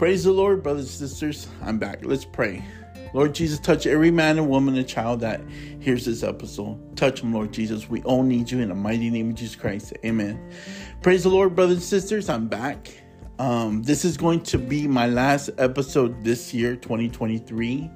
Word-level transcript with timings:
Praise 0.00 0.24
the 0.24 0.32
Lord, 0.32 0.62
brothers 0.62 0.98
and 0.98 1.10
sisters. 1.10 1.46
I'm 1.60 1.78
back. 1.78 2.06
Let's 2.06 2.24
pray. 2.24 2.64
Lord 3.12 3.34
Jesus, 3.34 3.58
touch 3.58 3.86
every 3.86 4.10
man 4.10 4.38
and 4.38 4.48
woman 4.48 4.74
and 4.78 4.88
child 4.88 5.20
that 5.20 5.42
hears 5.78 6.06
this 6.06 6.22
episode. 6.22 6.96
Touch 6.96 7.20
them, 7.20 7.34
Lord 7.34 7.52
Jesus. 7.52 7.90
We 7.90 8.00
all 8.04 8.22
need 8.22 8.50
you 8.50 8.60
in 8.60 8.70
the 8.70 8.74
mighty 8.74 9.10
name 9.10 9.28
of 9.28 9.34
Jesus 9.34 9.56
Christ. 9.56 9.92
Amen. 10.02 10.52
Praise 11.02 11.24
the 11.24 11.28
Lord, 11.28 11.54
brothers 11.54 11.74
and 11.74 11.84
sisters. 11.84 12.30
I'm 12.30 12.48
back. 12.48 12.90
Um, 13.38 13.82
this 13.82 14.06
is 14.06 14.16
going 14.16 14.40
to 14.44 14.56
be 14.56 14.88
my 14.88 15.06
last 15.06 15.50
episode 15.58 16.24
this 16.24 16.54
year, 16.54 16.76
2023. 16.76 17.90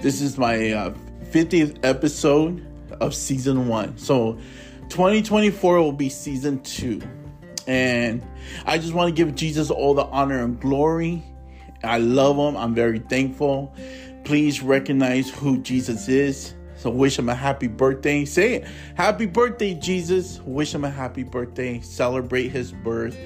This 0.00 0.22
is 0.22 0.38
my 0.38 0.72
uh, 0.72 0.94
50th 1.24 1.78
episode 1.84 2.66
of 3.02 3.14
season 3.14 3.68
one. 3.68 3.98
So 3.98 4.38
2024 4.88 5.78
will 5.78 5.92
be 5.92 6.08
season 6.08 6.62
two. 6.62 7.02
And 7.66 8.26
I 8.64 8.78
just 8.78 8.94
want 8.94 9.14
to 9.14 9.14
give 9.14 9.34
Jesus 9.34 9.70
all 9.70 9.92
the 9.92 10.04
honor 10.04 10.42
and 10.42 10.58
glory. 10.58 11.22
I 11.84 11.98
love 11.98 12.36
him. 12.36 12.56
I'm 12.56 12.74
very 12.74 12.98
thankful. 12.98 13.74
Please 14.24 14.62
recognize 14.62 15.30
who 15.30 15.58
Jesus 15.58 16.08
is. 16.08 16.54
So 16.76 16.90
wish 16.90 17.18
him 17.18 17.28
a 17.28 17.34
happy 17.34 17.66
birthday. 17.66 18.24
Say 18.24 18.54
it. 18.54 18.68
Happy 18.94 19.26
birthday, 19.26 19.74
Jesus. 19.74 20.40
Wish 20.40 20.74
him 20.74 20.84
a 20.84 20.90
happy 20.90 21.22
birthday. 21.22 21.80
Celebrate 21.80 22.48
his 22.48 22.72
birth. 22.72 23.16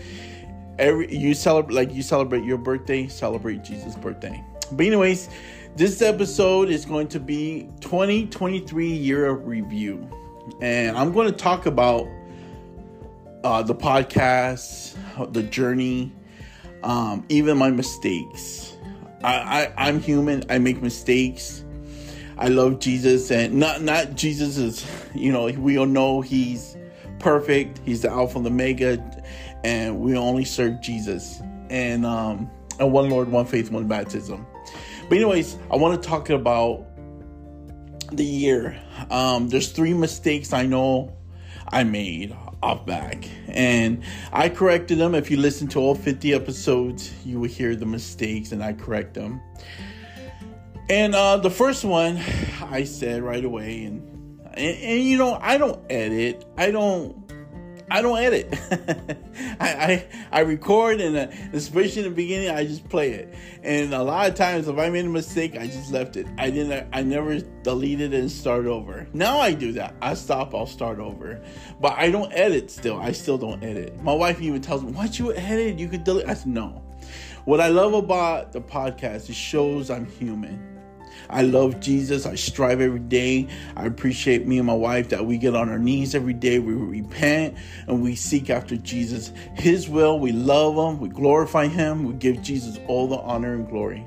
Every 0.78 1.12
you 1.12 1.34
celebrate 1.34 1.74
like 1.74 1.92
you 1.92 2.02
celebrate 2.02 2.44
your 2.44 2.58
birthday, 2.58 3.08
celebrate 3.08 3.64
Jesus' 3.64 3.96
birthday. 3.96 4.44
But 4.70 4.86
anyways, 4.86 5.28
this 5.76 6.02
episode 6.02 6.70
is 6.70 6.84
going 6.84 7.08
to 7.08 7.20
be 7.20 7.68
2023 7.80 8.86
year 8.86 9.32
review. 9.32 10.08
And 10.60 10.96
I'm 10.96 11.12
going 11.12 11.26
to 11.26 11.36
talk 11.36 11.66
about 11.66 12.06
uh, 13.44 13.62
the 13.62 13.74
podcast, 13.74 14.96
the 15.32 15.42
journey, 15.42 16.12
um, 16.82 17.24
even 17.28 17.58
my 17.58 17.70
mistakes. 17.70 18.76
I, 19.22 19.34
I 19.66 19.88
I'm 19.88 20.00
human. 20.00 20.44
I 20.48 20.58
make 20.58 20.80
mistakes. 20.82 21.64
I 22.36 22.48
love 22.48 22.78
Jesus, 22.78 23.30
and 23.30 23.54
not 23.54 23.82
not 23.82 24.14
Jesus 24.14 24.58
is 24.58 24.86
you 25.14 25.32
know 25.32 25.46
we 25.46 25.78
all 25.78 25.86
know 25.86 26.20
he's 26.20 26.76
perfect. 27.18 27.80
He's 27.84 28.02
the 28.02 28.10
Alpha 28.10 28.38
and 28.38 28.46
the 28.46 28.50
Omega, 28.50 29.22
and 29.64 30.00
we 30.00 30.16
only 30.16 30.44
serve 30.44 30.80
Jesus. 30.80 31.40
And 31.70 32.06
um, 32.06 32.50
and 32.78 32.92
one 32.92 33.10
Lord, 33.10 33.28
one 33.28 33.46
faith, 33.46 33.70
one 33.70 33.88
baptism. 33.88 34.46
But 35.08 35.16
anyways, 35.16 35.56
I 35.70 35.76
want 35.76 36.00
to 36.00 36.08
talk 36.08 36.30
about 36.30 36.86
the 38.12 38.24
year. 38.24 38.80
Um, 39.10 39.48
there's 39.48 39.70
three 39.72 39.94
mistakes 39.94 40.52
I 40.52 40.66
know 40.66 41.16
I 41.68 41.84
made 41.84 42.34
off 42.62 42.86
back. 42.86 43.28
And 43.46 44.02
I 44.32 44.48
corrected 44.48 44.98
them. 44.98 45.14
If 45.14 45.30
you 45.30 45.36
listen 45.36 45.68
to 45.68 45.78
all 45.78 45.94
50 45.94 46.34
episodes, 46.34 47.12
you 47.24 47.40
will 47.40 47.48
hear 47.48 47.76
the 47.76 47.86
mistakes 47.86 48.52
and 48.52 48.62
I 48.62 48.72
correct 48.72 49.14
them. 49.14 49.40
And 50.90 51.14
uh, 51.14 51.36
the 51.36 51.50
first 51.50 51.84
one 51.84 52.18
I 52.62 52.84
said 52.84 53.22
right 53.22 53.44
away, 53.44 53.84
and, 53.84 54.40
and, 54.54 54.78
and 54.78 55.04
you 55.04 55.18
know, 55.18 55.38
I 55.40 55.58
don't 55.58 55.80
edit. 55.90 56.46
I 56.56 56.70
don't 56.70 57.27
I 57.90 58.02
don't 58.02 58.18
edit. 58.18 58.48
I, 59.60 59.68
I, 59.68 60.06
I 60.30 60.40
record 60.40 61.00
and 61.00 61.16
uh, 61.16 61.28
especially 61.52 62.04
in 62.04 62.10
the 62.10 62.14
beginning, 62.14 62.50
I 62.50 62.64
just 62.64 62.88
play 62.88 63.10
it. 63.10 63.34
And 63.62 63.94
a 63.94 64.02
lot 64.02 64.28
of 64.28 64.34
times, 64.34 64.68
if 64.68 64.78
I 64.78 64.90
made 64.90 65.04
a 65.04 65.08
mistake, 65.08 65.56
I 65.56 65.66
just 65.66 65.90
left 65.90 66.16
it. 66.16 66.26
I 66.36 66.50
didn't. 66.50 66.88
I 66.92 67.02
never 67.02 67.38
deleted 67.40 68.14
and 68.14 68.30
start 68.30 68.66
over. 68.66 69.06
Now 69.12 69.38
I 69.38 69.52
do 69.52 69.72
that. 69.72 69.94
I 70.02 70.14
stop. 70.14 70.54
I'll 70.54 70.66
start 70.66 70.98
over. 70.98 71.42
But 71.80 71.92
I 71.98 72.10
don't 72.10 72.32
edit. 72.32 72.70
Still, 72.70 72.98
I 72.98 73.12
still 73.12 73.38
don't 73.38 73.62
edit. 73.62 74.02
My 74.02 74.14
wife 74.14 74.40
even 74.40 74.60
tells 74.60 74.82
me, 74.82 74.92
"Why'd 74.92 75.18
you 75.18 75.32
edit? 75.34 75.78
You 75.78 75.88
could 75.88 76.04
delete." 76.04 76.28
I 76.28 76.34
said, 76.34 76.48
"No." 76.48 76.82
What 77.44 77.60
I 77.60 77.68
love 77.68 77.94
about 77.94 78.52
the 78.52 78.60
podcast, 78.60 79.30
it 79.30 79.34
shows 79.34 79.90
I'm 79.90 80.04
human 80.04 80.77
I 81.30 81.42
love 81.42 81.80
Jesus. 81.80 82.26
I 82.26 82.34
strive 82.34 82.80
every 82.80 83.00
day. 83.00 83.48
I 83.76 83.86
appreciate 83.86 84.46
me 84.46 84.58
and 84.58 84.66
my 84.66 84.74
wife 84.74 85.10
that 85.10 85.26
we 85.26 85.38
get 85.38 85.54
on 85.54 85.68
our 85.68 85.78
knees 85.78 86.14
every 86.14 86.34
day. 86.34 86.58
We 86.58 86.74
repent 86.74 87.56
and 87.86 88.02
we 88.02 88.14
seek 88.14 88.50
after 88.50 88.76
Jesus, 88.76 89.32
His 89.54 89.88
will. 89.88 90.18
We 90.18 90.32
love 90.32 90.76
Him. 90.76 91.00
We 91.00 91.08
glorify 91.08 91.66
Him. 91.66 92.04
We 92.04 92.14
give 92.14 92.42
Jesus 92.42 92.78
all 92.86 93.08
the 93.08 93.18
honor 93.18 93.54
and 93.54 93.68
glory. 93.68 94.06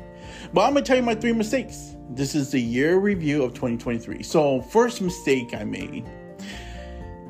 But 0.54 0.62
I'm 0.62 0.74
going 0.74 0.84
to 0.84 0.88
tell 0.88 0.98
you 0.98 1.04
my 1.04 1.16
three 1.16 1.34
mistakes. 1.34 1.96
This 2.10 2.36
is 2.36 2.52
the 2.52 2.60
year 2.60 2.98
review 2.98 3.44
of 3.44 3.54
2023. 3.54 4.24
So, 4.24 4.62
first 4.62 5.02
mistake 5.02 5.54
I 5.54 5.64
made, 5.64 6.06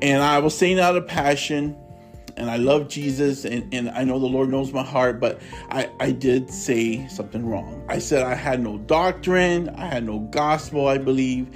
and 0.00 0.22
I 0.22 0.38
was 0.40 0.56
saying 0.56 0.80
out 0.80 0.96
of 0.96 1.06
passion, 1.06 1.76
and 2.36 2.50
I 2.50 2.56
love 2.56 2.88
Jesus 2.88 3.44
and, 3.44 3.72
and 3.72 3.90
I 3.90 4.04
know 4.04 4.18
the 4.18 4.26
Lord 4.26 4.48
knows 4.48 4.72
my 4.72 4.82
heart, 4.82 5.20
but 5.20 5.40
I, 5.70 5.90
I 6.00 6.10
did 6.10 6.50
say 6.50 7.06
something 7.08 7.46
wrong. 7.46 7.84
I 7.88 7.98
said 7.98 8.22
I 8.22 8.34
had 8.34 8.60
no 8.60 8.78
doctrine, 8.78 9.68
I 9.70 9.86
had 9.86 10.04
no 10.04 10.20
gospel, 10.20 10.86
I 10.86 10.98
believe. 10.98 11.48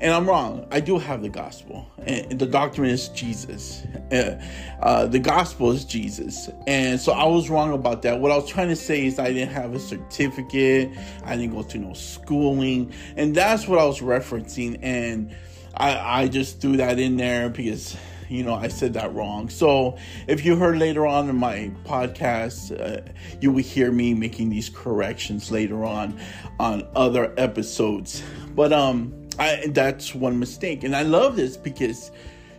And 0.00 0.12
I'm 0.12 0.28
wrong. 0.28 0.66
I 0.70 0.80
do 0.80 0.98
have 0.98 1.22
the 1.22 1.30
gospel. 1.30 1.86
And 1.98 2.38
the 2.38 2.46
doctrine 2.46 2.90
is 2.90 3.08
Jesus. 3.10 3.84
Uh, 4.12 4.38
uh, 4.82 5.06
the 5.06 5.18
gospel 5.18 5.70
is 5.70 5.84
Jesus. 5.84 6.50
And 6.66 7.00
so 7.00 7.12
I 7.12 7.24
was 7.24 7.48
wrong 7.48 7.72
about 7.72 8.02
that. 8.02 8.20
What 8.20 8.30
I 8.30 8.36
was 8.36 8.46
trying 8.46 8.68
to 8.68 8.76
say 8.76 9.06
is 9.06 9.18
I 9.18 9.32
didn't 9.32 9.52
have 9.52 9.74
a 9.74 9.78
certificate, 9.78 10.90
I 11.24 11.36
didn't 11.36 11.54
go 11.54 11.62
to 11.62 11.78
no 11.78 11.94
schooling. 11.94 12.92
And 13.16 13.34
that's 13.34 13.66
what 13.66 13.78
I 13.78 13.84
was 13.86 14.00
referencing. 14.00 14.78
And 14.82 15.34
I, 15.76 16.22
I 16.22 16.28
just 16.28 16.60
threw 16.60 16.76
that 16.76 16.98
in 16.98 17.16
there 17.16 17.48
because 17.48 17.96
you 18.28 18.42
know, 18.42 18.54
I 18.54 18.68
said 18.68 18.94
that 18.94 19.14
wrong. 19.14 19.48
So 19.48 19.96
if 20.26 20.44
you 20.44 20.56
heard 20.56 20.78
later 20.78 21.06
on 21.06 21.28
in 21.28 21.36
my 21.36 21.70
podcast, 21.84 22.78
uh, 22.78 23.02
you 23.40 23.52
will 23.52 23.62
hear 23.62 23.90
me 23.92 24.14
making 24.14 24.50
these 24.50 24.68
corrections 24.68 25.50
later 25.50 25.84
on 25.84 26.18
on 26.58 26.86
other 26.94 27.34
episodes. 27.36 28.22
But 28.54 28.72
um, 28.72 29.28
I, 29.38 29.66
that's 29.68 30.14
one 30.14 30.38
mistake, 30.38 30.84
and 30.84 30.94
I 30.94 31.02
love 31.02 31.36
this 31.36 31.56
because 31.56 32.10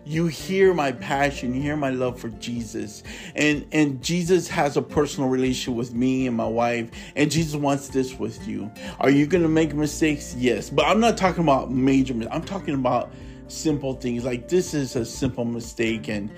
you 0.07 0.27
hear 0.27 0.71
my 0.71 0.91
passion 0.91 1.55
you 1.55 1.61
hear 1.61 1.75
my 1.75 1.89
love 1.89 2.19
for 2.19 2.29
jesus. 2.29 3.01
And 3.35 3.65
and 3.71 4.03
jesus 4.03 4.47
has 4.47 4.77
a 4.77 4.81
personal 4.81 5.29
relationship 5.29 5.73
with 5.75 5.93
me 5.93 6.27
and 6.27 6.37
my 6.37 6.47
wife 6.47 6.91
and 7.15 7.31
jesus 7.31 7.55
wants 7.55 7.87
this 7.87 8.13
with 8.19 8.47
you. 8.47 8.71
Are 8.99 9.09
you 9.09 9.25
gonna 9.25 9.47
make 9.47 9.73
mistakes? 9.73 10.35
Yes. 10.35 10.69
But 10.69 10.85
i'm 10.85 10.99
not 10.99 11.17
talking 11.17 11.43
about 11.43 11.71
major 11.71 12.13
i'm 12.29 12.43
talking 12.43 12.75
about 12.75 13.11
simple 13.47 13.93
things. 13.93 14.25
Like 14.25 14.47
this 14.47 14.73
is 14.73 14.95
a 14.95 15.05
simple 15.05 15.45
mistake 15.45 16.07
and 16.07 16.31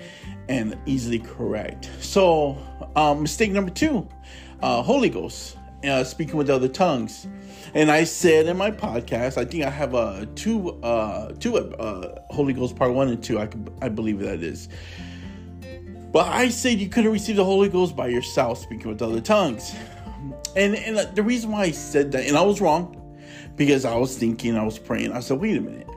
and 0.48 0.76
easily 0.86 1.18
correct. 1.18 1.90
So 2.00 2.58
um, 2.96 3.22
mistake 3.22 3.52
number 3.52 3.70
two 3.70 4.08
uh, 4.62 4.82
holy 4.82 5.10
ghost 5.10 5.56
uh, 5.84 6.04
speaking 6.04 6.36
with 6.36 6.50
other 6.50 6.68
tongues. 6.68 7.26
And 7.74 7.90
i 7.90 8.04
said 8.04 8.46
in 8.46 8.56
my 8.56 8.70
podcast 8.70 9.36
i 9.36 9.44
think 9.44 9.62
i 9.62 9.70
have 9.70 9.92
a 9.94 10.26
two 10.34 10.70
uh 10.82 11.32
two 11.32 11.56
uh 11.56 12.18
holy 12.30 12.54
ghost 12.54 12.76
part 12.76 12.94
one 12.94 13.08
and 13.08 13.22
two 13.22 13.38
i 13.38 13.46
can, 13.46 13.68
i 13.82 13.88
believe 13.88 14.20
that 14.20 14.42
is. 14.42 14.68
But 16.12 16.28
i 16.28 16.48
said 16.48 16.78
you 16.78 16.88
could 16.88 17.04
have 17.04 17.12
received 17.12 17.38
the 17.38 17.44
holy 17.44 17.68
ghost 17.68 17.94
by 17.94 18.08
yourself 18.08 18.58
speaking 18.58 18.88
with 18.88 19.02
other 19.02 19.20
tongues. 19.20 19.74
And 20.56 20.76
and 20.76 21.14
the 21.14 21.22
reason 21.22 21.50
why 21.50 21.64
i 21.64 21.70
said 21.70 22.10
that 22.12 22.26
and 22.26 22.36
i 22.36 22.42
was 22.42 22.60
wrong 22.60 22.94
because 23.56 23.84
i 23.84 23.94
was 23.96 24.16
thinking 24.16 24.56
i 24.56 24.64
was 24.64 24.78
praying. 24.78 25.12
I 25.12 25.20
said 25.20 25.38
wait 25.38 25.56
a 25.56 25.60
minute 25.60 25.87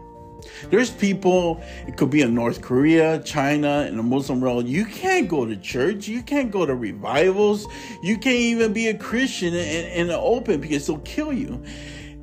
there's 0.70 0.90
people, 0.90 1.64
it 1.88 1.98
could 1.98 2.10
be 2.10 2.22
in 2.22 2.36
North 2.36 2.62
Korea, 2.62 3.20
China, 3.24 3.86
in 3.88 3.98
the 3.98 4.04
Muslim 4.04 4.42
world. 4.42 4.68
You 4.68 4.86
can't 4.86 5.28
go 5.28 5.46
to 5.46 5.56
church. 5.58 6.08
You 6.08 6.22
can't 6.22 6.52
go 6.52 6.66
to 6.66 6.76
revivals. 6.76 7.66
You 8.04 8.18
can't 8.18 8.36
even 8.36 8.74
be 8.74 8.88
a 8.88 8.98
Christian 8.98 9.54
in, 9.54 9.86
in 9.92 10.08
the 10.08 10.18
open 10.18 10.62
because 10.62 10.88
they'll 10.88 11.00
kill 11.00 11.34
you. 11.34 11.64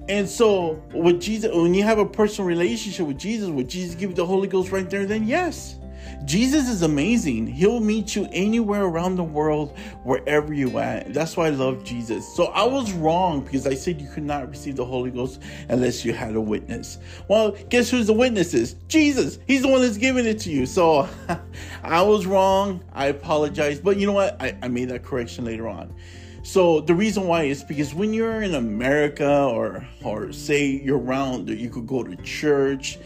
And 0.08 0.28
so, 0.28 0.82
with 0.92 1.20
Jesus, 1.20 1.54
when 1.54 1.74
you 1.74 1.82
have 1.82 1.98
a 1.98 2.06
personal 2.06 2.48
relationship 2.48 3.06
with 3.06 3.18
Jesus, 3.18 3.50
would 3.50 3.68
Jesus 3.68 3.94
give 3.94 4.10
you 4.10 4.16
the 4.16 4.24
Holy 4.24 4.48
Ghost 4.48 4.72
right 4.72 4.88
there? 4.88 5.04
Then 5.04 5.26
yes. 5.26 5.77
Jesus 6.24 6.68
is 6.68 6.82
amazing. 6.82 7.46
He'll 7.46 7.80
meet 7.80 8.14
you 8.16 8.28
anywhere 8.32 8.84
around 8.84 9.16
the 9.16 9.24
world, 9.24 9.76
wherever 10.02 10.52
you 10.52 10.78
at. 10.78 11.14
That's 11.14 11.36
why 11.36 11.46
I 11.46 11.50
love 11.50 11.84
Jesus. 11.84 12.26
So 12.34 12.46
I 12.46 12.64
was 12.64 12.92
wrong 12.92 13.42
because 13.42 13.66
I 13.66 13.74
said 13.74 14.00
you 14.00 14.08
could 14.08 14.24
not 14.24 14.48
receive 14.50 14.76
the 14.76 14.84
Holy 14.84 15.10
Ghost 15.10 15.40
unless 15.68 16.04
you 16.04 16.12
had 16.12 16.34
a 16.34 16.40
witness. 16.40 16.98
Well, 17.28 17.52
guess 17.70 17.90
who's 17.90 18.08
the 18.08 18.12
witness 18.12 18.52
is? 18.52 18.74
Jesus. 18.88 19.38
He's 19.46 19.62
the 19.62 19.68
one 19.68 19.80
that's 19.80 19.96
giving 19.96 20.26
it 20.26 20.38
to 20.40 20.50
you. 20.50 20.66
So 20.66 21.08
I 21.82 22.02
was 22.02 22.26
wrong. 22.26 22.82
I 22.92 23.06
apologize. 23.06 23.80
But 23.80 23.96
you 23.96 24.06
know 24.06 24.12
what? 24.12 24.40
I, 24.40 24.56
I 24.62 24.68
made 24.68 24.90
that 24.90 25.04
correction 25.04 25.44
later 25.44 25.68
on. 25.68 25.94
So 26.42 26.80
the 26.80 26.94
reason 26.94 27.26
why 27.26 27.44
is 27.44 27.62
because 27.62 27.94
when 27.94 28.14
you're 28.14 28.42
in 28.42 28.54
America 28.54 29.44
or 29.44 29.86
or 30.02 30.32
say 30.32 30.64
you're 30.66 30.98
around, 30.98 31.50
you 31.50 31.68
could 31.68 31.86
go 31.86 32.02
to 32.02 32.16
church 32.22 32.98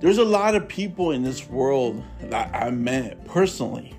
there's 0.00 0.18
a 0.18 0.24
lot 0.24 0.54
of 0.54 0.68
people 0.68 1.10
in 1.10 1.22
this 1.22 1.48
world 1.48 2.02
that 2.20 2.54
I 2.54 2.70
met 2.70 3.24
personally 3.26 3.94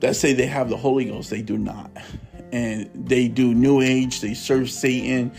that 0.00 0.16
say 0.16 0.32
they 0.32 0.46
have 0.46 0.68
the 0.68 0.76
Holy 0.76 1.06
Ghost. 1.06 1.30
They 1.30 1.42
do 1.42 1.58
not. 1.58 1.90
And 2.52 2.90
they 2.94 3.28
do 3.28 3.54
New 3.54 3.80
Age, 3.80 4.20
they 4.20 4.34
serve 4.34 4.70
Satan, 4.70 5.32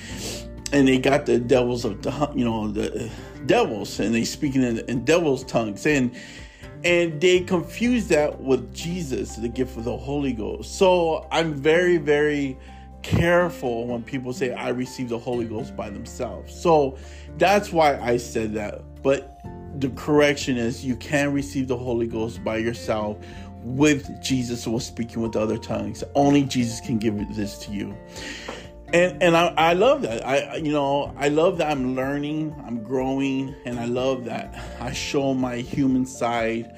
and 0.73 0.87
they 0.87 0.97
got 0.97 1.25
the 1.25 1.39
devils 1.39 1.85
of 1.85 2.01
the, 2.01 2.31
you 2.35 2.43
know, 2.43 2.69
the 2.69 3.09
devils, 3.45 3.99
and 3.99 4.13
they 4.13 4.25
speaking 4.25 4.61
in, 4.61 4.79
in 4.89 5.05
devil's 5.05 5.43
tongues. 5.45 5.85
And 5.85 6.15
and 6.83 7.19
they 7.19 7.39
confuse 7.39 8.07
that 8.09 8.39
with 8.39 8.73
Jesus, 8.73 9.35
the 9.35 9.49
gift 9.49 9.77
of 9.77 9.85
the 9.85 9.97
Holy 9.97 10.33
Ghost. 10.33 10.77
So 10.77 11.27
I'm 11.31 11.53
very, 11.53 11.97
very 11.97 12.57
careful 13.01 13.87
when 13.87 14.03
people 14.03 14.31
say 14.31 14.53
I 14.53 14.69
received 14.69 15.09
the 15.09 15.17
Holy 15.17 15.45
Ghost 15.45 15.75
by 15.75 15.89
themselves. 15.89 16.53
So 16.53 16.97
that's 17.37 17.71
why 17.71 17.97
I 17.99 18.17
said 18.17 18.53
that. 18.53 18.83
But 19.01 19.41
the 19.79 19.89
correction 19.89 20.57
is 20.57 20.85
you 20.85 20.95
can 20.95 21.33
receive 21.33 21.67
the 21.67 21.77
Holy 21.77 22.07
Ghost 22.07 22.43
by 22.43 22.57
yourself 22.57 23.17
with 23.63 24.21
Jesus 24.21 24.65
was 24.65 24.85
speaking 24.85 25.21
with 25.21 25.35
other 25.35 25.57
tongues. 25.57 26.03
Only 26.15 26.43
Jesus 26.43 26.79
can 26.79 26.97
give 26.97 27.35
this 27.35 27.57
to 27.59 27.71
you. 27.71 27.95
And 28.93 29.21
and 29.21 29.35
I, 29.35 29.47
I 29.57 29.73
love 29.73 30.01
that. 30.03 30.25
I 30.25 30.55
you 30.55 30.71
know, 30.71 31.13
I 31.17 31.27
love 31.27 31.57
that 31.57 31.69
I'm 31.69 31.95
learning, 31.95 32.55
I'm 32.65 32.81
growing, 32.81 33.53
and 33.65 33.79
I 33.79 33.85
love 33.85 34.23
that 34.25 34.55
I 34.79 34.93
show 34.93 35.33
my 35.33 35.57
human 35.57 36.05
side 36.05 36.73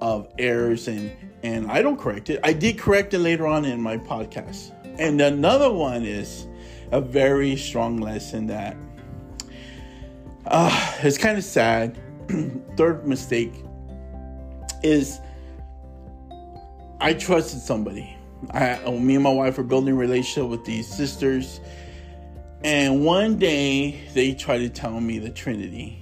of 0.00 0.28
errors 0.38 0.88
and 0.88 1.12
and 1.44 1.70
I 1.70 1.80
don't 1.80 1.98
correct 1.98 2.30
it. 2.30 2.40
I 2.42 2.52
did 2.52 2.78
correct 2.78 3.14
it 3.14 3.20
later 3.20 3.46
on 3.46 3.64
in 3.64 3.80
my 3.80 3.96
podcast. 3.96 4.72
And 4.98 5.20
another 5.20 5.72
one 5.72 6.04
is 6.04 6.48
a 6.90 7.00
very 7.00 7.56
strong 7.56 7.98
lesson 7.98 8.48
that 8.48 8.76
uh, 10.46 10.94
it's 11.02 11.18
kind 11.18 11.38
of 11.38 11.44
sad. 11.44 11.96
Third 12.76 13.06
mistake 13.06 13.52
is 14.82 15.20
I 17.00 17.14
trusted 17.14 17.60
somebody. 17.60 18.16
I, 18.50 18.74
uh, 18.74 18.92
me 18.92 19.14
and 19.14 19.24
my 19.24 19.32
wife 19.32 19.58
were 19.58 19.64
building 19.64 19.94
a 19.94 19.96
relationship 19.96 20.50
with 20.50 20.64
these 20.64 20.86
sisters, 20.86 21.60
and 22.64 23.04
one 23.04 23.38
day 23.38 24.00
they 24.14 24.34
tried 24.34 24.58
to 24.58 24.68
tell 24.68 25.00
me 25.00 25.18
the 25.18 25.30
Trinity. 25.30 25.98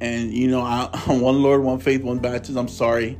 And 0.00 0.32
you 0.32 0.48
know, 0.48 0.60
I, 0.60 0.86
one 1.06 1.42
Lord, 1.42 1.62
one 1.62 1.78
faith, 1.78 2.02
one 2.02 2.18
baptism. 2.18 2.56
I'm 2.56 2.68
sorry, 2.68 3.18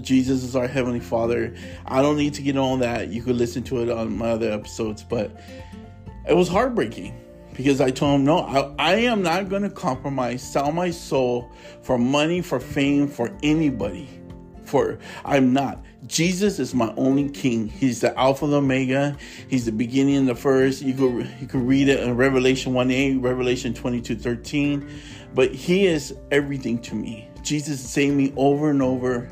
Jesus 0.00 0.42
is 0.42 0.56
our 0.56 0.66
heavenly 0.66 1.00
Father. 1.00 1.54
I 1.86 2.02
don't 2.02 2.16
need 2.16 2.34
to 2.34 2.42
get 2.42 2.56
on 2.56 2.80
that. 2.80 3.08
You 3.08 3.22
could 3.22 3.36
listen 3.36 3.62
to 3.64 3.82
it 3.82 3.90
on 3.90 4.16
my 4.16 4.30
other 4.30 4.50
episodes, 4.50 5.02
but 5.02 5.40
it 6.28 6.34
was 6.34 6.48
heartbreaking 6.48 7.18
because 7.54 7.80
I 7.80 7.90
told 7.90 8.20
him, 8.20 8.24
no, 8.24 8.38
I, 8.38 8.74
I 8.78 8.94
am 8.96 9.22
not 9.22 9.48
going 9.48 9.62
to 9.62 9.70
compromise, 9.70 10.42
sell 10.42 10.72
my 10.72 10.90
soul 10.90 11.50
for 11.82 11.98
money, 11.98 12.40
for 12.40 12.60
fame, 12.60 13.08
for 13.08 13.36
anybody. 13.42 14.08
For 14.64 14.98
I'm 15.24 15.52
not. 15.52 15.84
Jesus 16.06 16.58
is 16.58 16.74
my 16.74 16.94
only 16.96 17.28
king. 17.28 17.68
He's 17.68 18.00
the 18.00 18.16
Alpha 18.18 18.44
and 18.44 18.54
Omega. 18.54 19.16
He's 19.48 19.66
the 19.66 19.72
beginning 19.72 20.16
and 20.16 20.28
the 20.28 20.34
first. 20.34 20.80
You 20.80 20.94
could 20.94 21.28
you 21.40 21.46
could 21.48 21.62
read 21.62 21.88
it 21.88 22.00
in 22.00 22.16
Revelation 22.16 22.72
1 22.72 22.90
8, 22.90 23.16
Revelation 23.16 23.74
22 23.74 24.16
13. 24.16 24.88
But 25.34 25.52
he 25.52 25.86
is 25.86 26.14
everything 26.30 26.80
to 26.82 26.94
me. 26.94 27.28
Jesus 27.42 27.80
saved 27.80 28.16
me 28.16 28.32
over 28.36 28.70
and 28.70 28.80
over. 28.80 29.28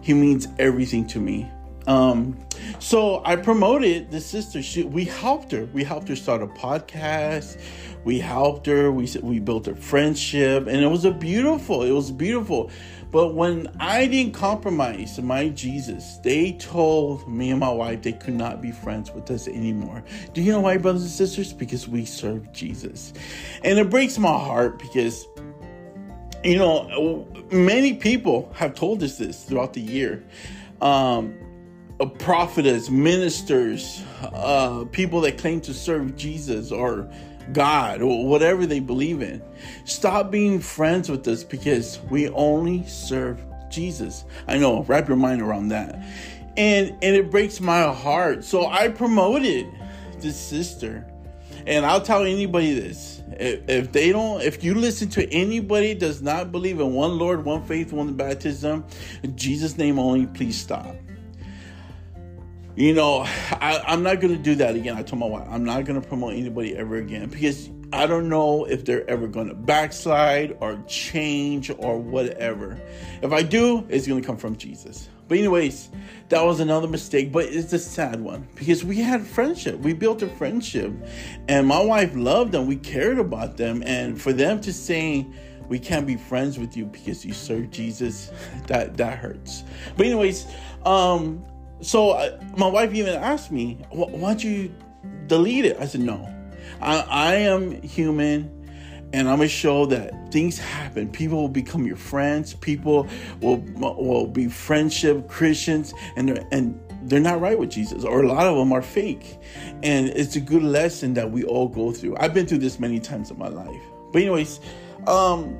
He 0.00 0.14
means 0.14 0.48
everything 0.58 1.06
to 1.08 1.20
me. 1.20 1.50
Um, 1.88 2.36
so 2.78 3.22
I 3.24 3.34
promoted 3.34 4.10
the 4.10 4.20
sister. 4.20 4.62
She, 4.62 4.84
we 4.84 5.06
helped 5.06 5.50
her. 5.52 5.64
We 5.72 5.82
helped 5.82 6.08
her 6.08 6.16
start 6.16 6.42
a 6.42 6.46
podcast. 6.46 7.58
We 8.04 8.20
helped 8.20 8.66
her. 8.66 8.92
We 8.92 9.08
we 9.22 9.40
built 9.40 9.66
a 9.66 9.74
friendship, 9.74 10.66
and 10.66 10.76
it 10.82 10.86
was 10.86 11.04
a 11.04 11.10
beautiful. 11.10 11.82
It 11.82 11.90
was 11.90 12.12
beautiful. 12.12 12.70
But 13.10 13.34
when 13.34 13.68
I 13.80 14.06
didn't 14.06 14.34
compromise 14.34 15.18
my 15.18 15.48
Jesus, 15.48 16.18
they 16.18 16.52
told 16.52 17.26
me 17.26 17.50
and 17.50 17.58
my 17.58 17.70
wife 17.70 18.02
they 18.02 18.12
could 18.12 18.34
not 18.34 18.60
be 18.60 18.70
friends 18.70 19.10
with 19.10 19.30
us 19.30 19.48
anymore. 19.48 20.04
Do 20.34 20.42
you 20.42 20.52
know 20.52 20.60
why, 20.60 20.76
brothers 20.76 21.02
and 21.02 21.10
sisters? 21.10 21.54
Because 21.54 21.88
we 21.88 22.04
serve 22.04 22.52
Jesus. 22.52 23.14
And 23.64 23.78
it 23.78 23.88
breaks 23.88 24.18
my 24.18 24.28
heart 24.28 24.78
because, 24.78 25.26
you 26.44 26.58
know, 26.58 27.26
many 27.50 27.94
people 27.94 28.52
have 28.54 28.74
told 28.74 29.02
us 29.02 29.16
this 29.16 29.44
throughout 29.44 29.72
the 29.72 29.80
year. 29.80 30.22
Um, 30.82 31.47
prophetess, 32.06 32.90
ministers, 32.90 34.02
uh, 34.22 34.84
people 34.92 35.20
that 35.22 35.38
claim 35.38 35.60
to 35.62 35.74
serve 35.74 36.16
Jesus 36.16 36.70
or 36.70 37.10
God 37.52 38.02
or 38.02 38.26
whatever 38.26 38.66
they 38.66 38.80
believe 38.80 39.20
in. 39.20 39.42
Stop 39.84 40.30
being 40.30 40.60
friends 40.60 41.10
with 41.10 41.26
us 41.26 41.42
because 41.42 41.98
we 42.10 42.28
only 42.30 42.86
serve 42.86 43.40
Jesus. 43.70 44.24
I 44.46 44.58
know, 44.58 44.84
wrap 44.84 45.08
your 45.08 45.16
mind 45.16 45.42
around 45.42 45.68
that. 45.68 45.96
And 46.56 46.90
and 47.02 47.16
it 47.16 47.30
breaks 47.30 47.60
my 47.60 47.92
heart. 47.92 48.44
So 48.44 48.66
I 48.66 48.88
promoted 48.88 49.66
this 50.18 50.36
sister. 50.36 51.06
And 51.66 51.84
I'll 51.84 52.00
tell 52.00 52.24
anybody 52.24 52.72
this. 52.72 53.22
If, 53.32 53.68
if 53.68 53.92
they 53.92 54.10
don't 54.10 54.40
if 54.42 54.64
you 54.64 54.74
listen 54.74 55.08
to 55.10 55.32
anybody 55.32 55.94
does 55.94 56.22
not 56.22 56.50
believe 56.52 56.80
in 56.80 56.94
one 56.94 57.18
Lord, 57.18 57.44
one 57.44 57.64
faith, 57.64 57.92
one 57.92 58.14
baptism, 58.14 58.84
in 59.22 59.36
Jesus' 59.36 59.76
name 59.76 59.98
only, 59.98 60.26
please 60.26 60.60
stop 60.60 60.94
you 62.78 62.94
know, 62.94 63.24
I, 63.60 63.82
am 63.88 64.04
not 64.04 64.20
going 64.20 64.36
to 64.36 64.40
do 64.40 64.54
that 64.56 64.76
again. 64.76 64.96
I 64.96 65.02
told 65.02 65.18
my 65.18 65.26
wife, 65.26 65.48
I'm 65.50 65.64
not 65.64 65.84
going 65.84 66.00
to 66.00 66.06
promote 66.06 66.34
anybody 66.34 66.76
ever 66.76 66.94
again 66.94 67.28
because 67.28 67.70
I 67.92 68.06
don't 68.06 68.28
know 68.28 68.66
if 68.66 68.84
they're 68.84 69.08
ever 69.10 69.26
going 69.26 69.48
to 69.48 69.54
backslide 69.56 70.56
or 70.60 70.78
change 70.86 71.72
or 71.76 71.98
whatever. 71.98 72.80
If 73.20 73.32
I 73.32 73.42
do, 73.42 73.84
it's 73.88 74.06
going 74.06 74.22
to 74.22 74.26
come 74.26 74.36
from 74.36 74.54
Jesus. 74.56 75.08
But, 75.26 75.38
anyways, 75.38 75.88
that 76.28 76.44
was 76.44 76.60
another 76.60 76.86
mistake, 76.86 77.32
but 77.32 77.46
it's 77.46 77.72
a 77.72 77.80
sad 77.80 78.20
one 78.20 78.46
because 78.54 78.84
we 78.84 78.98
had 78.98 79.26
friendship. 79.26 79.80
We 79.80 79.92
built 79.92 80.22
a 80.22 80.28
friendship, 80.28 80.92
and 81.48 81.66
my 81.66 81.82
wife 81.82 82.14
loved 82.14 82.52
them. 82.52 82.68
We 82.68 82.76
cared 82.76 83.18
about 83.18 83.56
them. 83.56 83.82
And 83.86 84.22
for 84.22 84.32
them 84.32 84.60
to 84.60 84.72
say, 84.72 85.26
we 85.68 85.80
can't 85.80 86.06
be 86.06 86.16
friends 86.16 86.60
with 86.60 86.76
you 86.76 86.86
because 86.86 87.24
you 87.24 87.32
serve 87.32 87.72
Jesus, 87.72 88.30
that 88.68 88.96
that 88.98 89.18
hurts. 89.18 89.64
But 89.96 90.06
anyways, 90.06 90.46
um, 90.86 91.44
so 91.80 92.10
uh, 92.10 92.38
my 92.56 92.66
wife 92.66 92.94
even 92.94 93.14
asked 93.14 93.50
me, 93.50 93.78
"Why 93.90 94.08
don't 94.08 94.44
you 94.44 94.74
delete 95.26 95.64
it?" 95.64 95.76
I 95.78 95.86
said, 95.86 96.00
"No, 96.00 96.28
I, 96.80 97.00
I 97.00 97.34
am 97.36 97.82
human." 97.82 98.54
and 99.12 99.28
I'm 99.28 99.38
gonna 99.38 99.48
show 99.48 99.86
that 99.86 100.30
things 100.30 100.58
happen. 100.58 101.08
People 101.08 101.40
will 101.40 101.48
become 101.48 101.86
your 101.86 101.96
friends. 101.96 102.54
People 102.54 103.06
will 103.40 103.56
will 103.76 104.26
be 104.26 104.48
friendship 104.48 105.28
Christians, 105.28 105.94
and 106.16 106.28
they're 106.28 106.46
and 106.52 106.78
they're 107.04 107.20
not 107.20 107.40
right 107.40 107.58
with 107.58 107.70
Jesus, 107.70 108.04
or 108.04 108.22
a 108.22 108.28
lot 108.28 108.46
of 108.46 108.56
them 108.56 108.72
are 108.72 108.82
fake. 108.82 109.38
And 109.82 110.08
it's 110.08 110.36
a 110.36 110.40
good 110.40 110.62
lesson 110.62 111.14
that 111.14 111.30
we 111.30 111.44
all 111.44 111.68
go 111.68 111.92
through. 111.92 112.16
I've 112.18 112.34
been 112.34 112.46
through 112.46 112.58
this 112.58 112.78
many 112.78 113.00
times 113.00 113.30
in 113.30 113.38
my 113.38 113.48
life. 113.48 113.80
But 114.12 114.22
anyways, 114.22 114.60
um, 115.06 115.58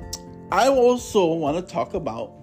I 0.51 0.67
also 0.67 1.25
want 1.33 1.55
to 1.57 1.73
talk 1.73 1.93
about 1.93 2.33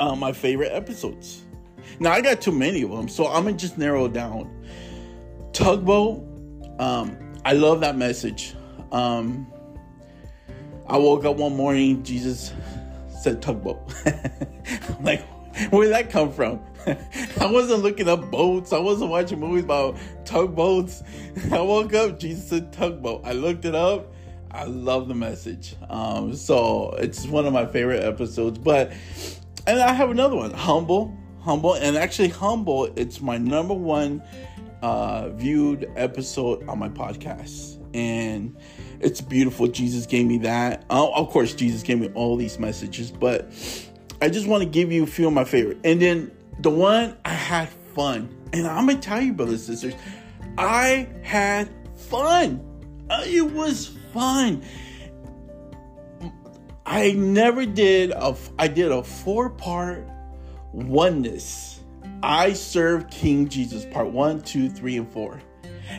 uh, 0.00 0.14
my 0.14 0.32
favorite 0.32 0.72
episodes. 0.72 1.44
Now 2.00 2.12
I 2.12 2.20
got 2.20 2.40
too 2.40 2.52
many 2.52 2.82
of 2.82 2.90
them, 2.90 3.08
so 3.08 3.26
I'm 3.26 3.44
gonna 3.44 3.56
just 3.56 3.78
narrow 3.78 4.06
it 4.06 4.12
down. 4.12 4.50
Tugboat. 5.52 6.24
Um, 6.78 7.16
I 7.44 7.52
love 7.54 7.80
that 7.80 7.96
message. 7.96 8.54
Um, 8.92 9.46
I 10.86 10.96
woke 10.96 11.24
up 11.24 11.36
one 11.36 11.56
morning, 11.56 12.02
Jesus 12.02 12.52
said 13.20 13.42
tugboat. 13.42 13.78
I'm 14.06 15.04
like, 15.04 15.22
where 15.70 15.84
did 15.84 15.92
that 15.92 16.10
come 16.10 16.32
from? 16.32 16.60
I 17.40 17.46
wasn't 17.46 17.82
looking 17.82 18.08
up 18.08 18.30
boats. 18.30 18.72
I 18.72 18.78
wasn't 18.78 19.10
watching 19.10 19.40
movies 19.40 19.64
about 19.64 19.96
tugboats. 20.24 21.02
I 21.52 21.60
woke 21.60 21.92
up, 21.94 22.18
Jesus 22.18 22.48
said 22.48 22.72
tugboat. 22.72 23.22
I 23.24 23.32
looked 23.32 23.64
it 23.64 23.74
up. 23.74 24.12
I 24.50 24.64
love 24.64 25.08
the 25.08 25.14
message. 25.14 25.76
Um, 25.90 26.34
so 26.34 26.90
it's 26.98 27.26
one 27.26 27.46
of 27.46 27.52
my 27.52 27.66
favorite 27.66 28.02
episodes. 28.02 28.58
But 28.58 28.92
and 29.66 29.80
I 29.80 29.92
have 29.92 30.10
another 30.10 30.36
one, 30.36 30.52
humble 30.52 31.14
humble 31.48 31.72
and 31.72 31.96
actually 31.96 32.28
humble 32.28 32.84
it's 32.96 33.22
my 33.22 33.38
number 33.38 33.72
one 33.72 34.22
uh, 34.82 35.30
viewed 35.30 35.90
episode 35.96 36.68
on 36.68 36.78
my 36.78 36.90
podcast. 36.90 37.82
And 37.94 38.54
it's 39.00 39.22
beautiful. 39.22 39.66
Jesus 39.66 40.04
gave 40.04 40.26
me 40.26 40.36
that. 40.38 40.84
Uh, 40.90 41.10
of 41.10 41.30
course 41.30 41.54
jesus 41.54 41.82
gave 41.82 42.00
me 42.00 42.10
all 42.14 42.36
these 42.36 42.58
messages 42.58 43.10
but 43.10 43.50
i 44.20 44.28
just 44.28 44.46
want 44.46 44.62
to 44.62 44.68
give 44.68 44.92
you 44.92 45.04
a 45.04 45.06
few 45.06 45.26
of 45.26 45.32
my 45.32 45.44
favorite. 45.44 45.78
And 45.84 46.02
then 46.02 46.30
the 46.58 46.68
one 46.68 47.16
i 47.24 47.30
had 47.30 47.70
fun 47.94 48.28
and 48.52 48.66
i'm 48.66 48.86
gonna 48.86 48.98
tell 48.98 49.22
you 49.22 49.32
brothers 49.32 49.66
and 49.70 49.78
sisters 49.78 49.98
i 50.58 51.08
had 51.22 51.70
fun. 51.96 52.62
Uh, 53.08 53.22
it 53.24 53.52
was 53.52 53.96
fun. 54.12 54.62
I 56.84 57.12
never 57.12 57.64
did 57.64 58.10
a 58.10 58.36
i 58.58 58.68
did 58.68 58.92
a 58.92 59.02
four 59.02 59.48
part 59.48 60.06
oneness. 60.72 61.80
I 62.22 62.52
served 62.52 63.10
King 63.10 63.48
Jesus, 63.48 63.84
part 63.86 64.08
one, 64.08 64.40
two, 64.40 64.68
three, 64.68 64.96
and 64.96 65.10
four. 65.10 65.40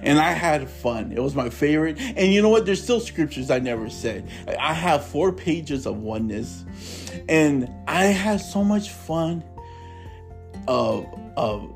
And 0.03 0.19
I 0.19 0.31
had 0.33 0.69
fun. 0.69 1.11
It 1.11 1.21
was 1.21 1.35
my 1.35 1.49
favorite. 1.49 1.99
And 1.99 2.31
you 2.33 2.41
know 2.41 2.49
what? 2.49 2.65
There's 2.65 2.83
still 2.83 2.99
scriptures 2.99 3.49
I 3.49 3.59
never 3.59 3.89
said. 3.89 4.29
I 4.59 4.73
have 4.73 5.05
four 5.05 5.31
pages 5.31 5.85
of 5.85 5.97
oneness. 5.97 6.63
And 7.27 7.71
I 7.87 8.05
had 8.05 8.39
so 8.39 8.63
much 8.63 8.89
fun 8.89 9.43
of, 10.67 11.07
of 11.35 11.75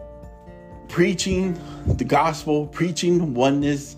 preaching 0.89 1.59
the 1.87 2.05
gospel, 2.05 2.67
preaching 2.67 3.33
oneness. 3.33 3.95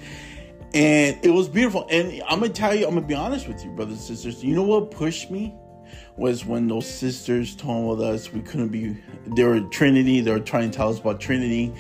And 0.74 1.18
it 1.24 1.32
was 1.32 1.50
beautiful. 1.50 1.86
And 1.90 2.22
I'm 2.28 2.40
going 2.40 2.54
to 2.54 2.58
tell 2.58 2.74
you, 2.74 2.86
I'm 2.86 2.92
going 2.92 3.04
to 3.04 3.08
be 3.08 3.16
honest 3.16 3.48
with 3.48 3.64
you, 3.66 3.72
brothers 3.72 3.98
and 3.98 4.18
sisters. 4.18 4.44
You 4.44 4.56
know 4.56 4.64
what 4.64 4.92
pushed 4.92 5.30
me? 5.30 5.54
Was 6.18 6.46
when 6.46 6.68
those 6.68 6.88
sisters 6.88 7.56
told 7.56 8.02
us 8.02 8.32
we 8.32 8.42
couldn't 8.42 8.70
be 8.70 8.98
they 9.28 9.44
were 9.44 9.60
Trinity, 9.62 10.22
they 10.22 10.32
were 10.32 10.40
trying 10.40 10.72
to 10.72 10.78
tell 10.78 10.90
us 10.90 11.00
about 11.00 11.20
Trinity. 11.20 11.74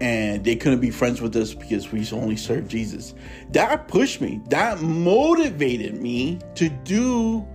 and 0.00 0.42
they 0.44 0.56
couldn't 0.56 0.80
be 0.80 0.90
friends 0.90 1.20
with 1.20 1.36
us 1.36 1.52
because 1.52 1.92
we 1.92 2.06
only 2.12 2.36
serve 2.36 2.66
Jesus. 2.68 3.14
That 3.50 3.86
pushed 3.86 4.22
me. 4.22 4.40
That 4.48 4.80
motivated 4.80 6.00
me 6.00 6.38
to 6.54 6.70
do 6.70 7.46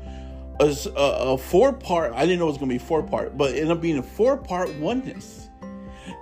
a, 0.60 0.76
a, 0.96 1.38
four 1.38 1.74
part. 1.74 2.14
I 2.14 2.26
didn't 2.26 2.40
know 2.40 2.46
it 2.46 2.50
was 2.50 2.58
going 2.58 2.70
to 2.70 2.76
be 2.76 2.80
four 2.80 3.04
part, 3.04 3.38
but 3.38 3.52
it 3.52 3.62
ended 3.62 3.72
up 3.72 3.82
being 3.82 3.98
a 3.98 4.04
four 4.04 4.38
part 4.38 4.74
oneness. 4.76 5.50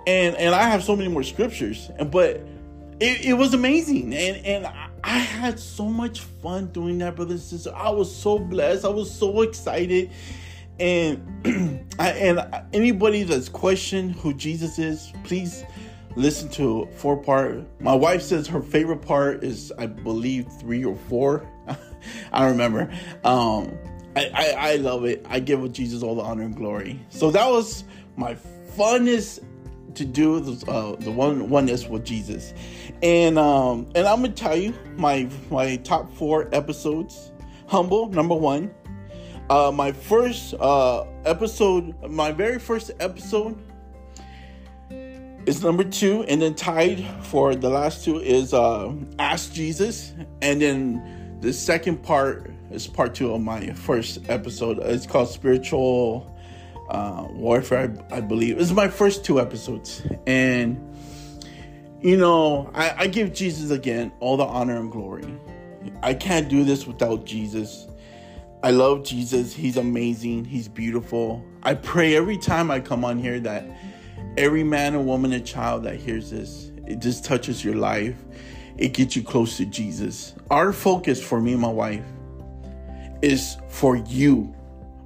And 0.06 0.34
and 0.36 0.54
I 0.54 0.68
have 0.68 0.82
so 0.82 0.96
many 0.96 1.08
more 1.08 1.22
scriptures, 1.22 1.90
and 1.98 2.10
but 2.10 2.40
it, 3.00 3.24
it 3.24 3.34
was 3.34 3.54
amazing, 3.54 4.14
and 4.14 4.44
and 4.44 4.66
I 5.04 5.18
had 5.18 5.60
so 5.60 5.84
much 5.84 6.20
fun 6.20 6.68
doing 6.68 6.96
that, 6.98 7.14
brothers 7.14 7.42
and 7.42 7.50
sisters. 7.60 7.72
I 7.76 7.90
was 7.90 8.14
so 8.14 8.38
blessed. 8.38 8.86
I 8.86 8.88
was 8.88 9.14
so 9.14 9.42
excited. 9.42 10.10
And 10.80 11.86
I, 11.98 12.10
and 12.12 12.64
anybody 12.72 13.22
that's 13.22 13.50
questioned 13.50 14.12
who 14.14 14.32
Jesus 14.32 14.78
is, 14.78 15.12
please 15.24 15.62
listen 16.16 16.48
to 16.52 16.88
four 16.96 17.18
part. 17.18 17.64
My 17.82 17.94
wife 17.94 18.22
says 18.22 18.46
her 18.46 18.62
favorite 18.62 19.02
part 19.02 19.44
is, 19.44 19.70
I 19.78 19.86
believe, 19.86 20.48
three 20.58 20.86
or 20.86 20.96
four. 20.96 21.46
I 22.32 22.46
remember. 22.46 22.90
Um, 23.24 23.76
I, 24.16 24.30
I, 24.34 24.54
I 24.56 24.76
love 24.76 25.04
it. 25.04 25.26
I 25.28 25.38
give 25.38 25.70
Jesus 25.70 26.02
all 26.02 26.14
the 26.14 26.22
honor 26.22 26.44
and 26.44 26.56
glory. 26.56 26.98
So 27.10 27.30
that 27.30 27.50
was 27.50 27.84
my 28.16 28.38
funnest 28.74 29.44
to 29.94 30.04
do 30.04 30.40
the, 30.40 30.70
uh, 30.70 30.96
the 30.96 31.10
one 31.10 31.48
oneness 31.48 31.86
with 31.86 32.04
Jesus, 32.04 32.54
and 33.02 33.38
um, 33.38 33.88
and 33.94 34.06
I'm 34.06 34.22
gonna 34.22 34.32
tell 34.32 34.56
you 34.56 34.74
my 34.96 35.28
my 35.50 35.76
top 35.76 36.12
four 36.14 36.48
episodes. 36.52 37.32
Humble 37.66 38.08
number 38.10 38.34
one. 38.34 38.74
Uh, 39.50 39.70
my 39.70 39.92
first 39.92 40.54
uh, 40.54 41.04
episode, 41.24 41.94
my 42.08 42.32
very 42.32 42.58
first 42.58 42.90
episode 42.98 43.58
is 45.46 45.62
number 45.62 45.84
two, 45.84 46.24
and 46.24 46.40
then 46.40 46.54
tied 46.54 47.04
for 47.22 47.54
the 47.54 47.68
last 47.68 48.04
two 48.04 48.18
is 48.20 48.54
uh, 48.54 48.92
Ask 49.18 49.52
Jesus, 49.52 50.14
and 50.40 50.62
then 50.62 51.38
the 51.40 51.52
second 51.52 52.02
part 52.02 52.50
is 52.70 52.86
part 52.86 53.14
two 53.14 53.34
of 53.34 53.40
my 53.42 53.72
first 53.72 54.18
episode. 54.28 54.78
It's 54.78 55.06
called 55.06 55.28
Spiritual 55.28 56.33
uh, 56.88 57.26
Warfare, 57.30 57.94
I, 58.10 58.16
I 58.16 58.20
believe. 58.20 58.60
It's 58.60 58.72
my 58.72 58.88
first 58.88 59.24
two 59.24 59.40
episodes, 59.40 60.02
and 60.26 60.78
you 62.00 62.18
know, 62.18 62.70
I, 62.74 62.94
I 62.98 63.06
give 63.06 63.32
Jesus 63.32 63.70
again 63.70 64.12
all 64.20 64.36
the 64.36 64.44
honor 64.44 64.78
and 64.78 64.92
glory. 64.92 65.26
I 66.02 66.12
can't 66.14 66.48
do 66.48 66.62
this 66.62 66.86
without 66.86 67.24
Jesus. 67.24 67.88
I 68.62 68.70
love 68.70 69.04
Jesus. 69.04 69.54
He's 69.54 69.76
amazing. 69.76 70.44
He's 70.44 70.68
beautiful. 70.68 71.44
I 71.62 71.74
pray 71.74 72.14
every 72.14 72.36
time 72.36 72.70
I 72.70 72.80
come 72.80 73.04
on 73.04 73.18
here 73.18 73.40
that 73.40 73.64
every 74.36 74.64
man 74.64 74.94
and 74.94 75.06
woman 75.06 75.32
and 75.32 75.46
child 75.46 75.84
that 75.84 75.96
hears 75.96 76.30
this, 76.30 76.70
it 76.86 76.98
just 77.00 77.24
touches 77.24 77.64
your 77.64 77.74
life. 77.74 78.16
It 78.76 78.92
gets 78.92 79.16
you 79.16 79.22
close 79.22 79.56
to 79.58 79.64
Jesus. 79.64 80.34
Our 80.50 80.72
focus 80.72 81.22
for 81.22 81.40
me 81.40 81.52
and 81.52 81.60
my 81.62 81.72
wife 81.72 82.04
is 83.22 83.56
for 83.68 83.96
you. 83.96 84.54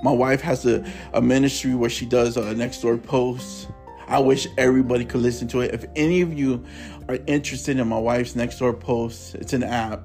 My 0.02 0.12
wife 0.12 0.40
has 0.43 0.64
a, 0.67 0.85
a 1.12 1.21
ministry 1.21 1.75
where 1.75 1.90
she 1.90 2.07
does 2.07 2.37
a 2.37 2.55
next 2.55 2.83
door 2.83 2.97
posts. 2.97 3.67
I 4.07 4.19
wish 4.21 4.47
everybody 4.57 5.05
could 5.05 5.21
listen 5.21 5.49
to 5.49 5.61
it. 5.61 5.75
If 5.75 5.85
any 5.97 6.21
of 6.23 6.33
you 6.33 6.64
are 7.09 7.19
interested 7.26 7.78
in 7.78 7.88
my 7.88 7.99
wife's 7.99 8.37
next 8.37 8.59
door 8.59 8.73
posts, 8.73 9.35
it's 9.35 9.52
an 9.52 9.62
app. 9.62 10.05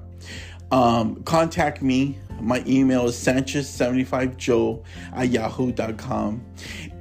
Um, 0.70 1.22
contact 1.22 1.80
me. 1.82 2.18
My 2.40 2.62
email 2.66 3.06
is 3.06 3.14
sanchez75joe 3.14 4.84
at 5.14 5.28
yahoo.com. 5.30 6.44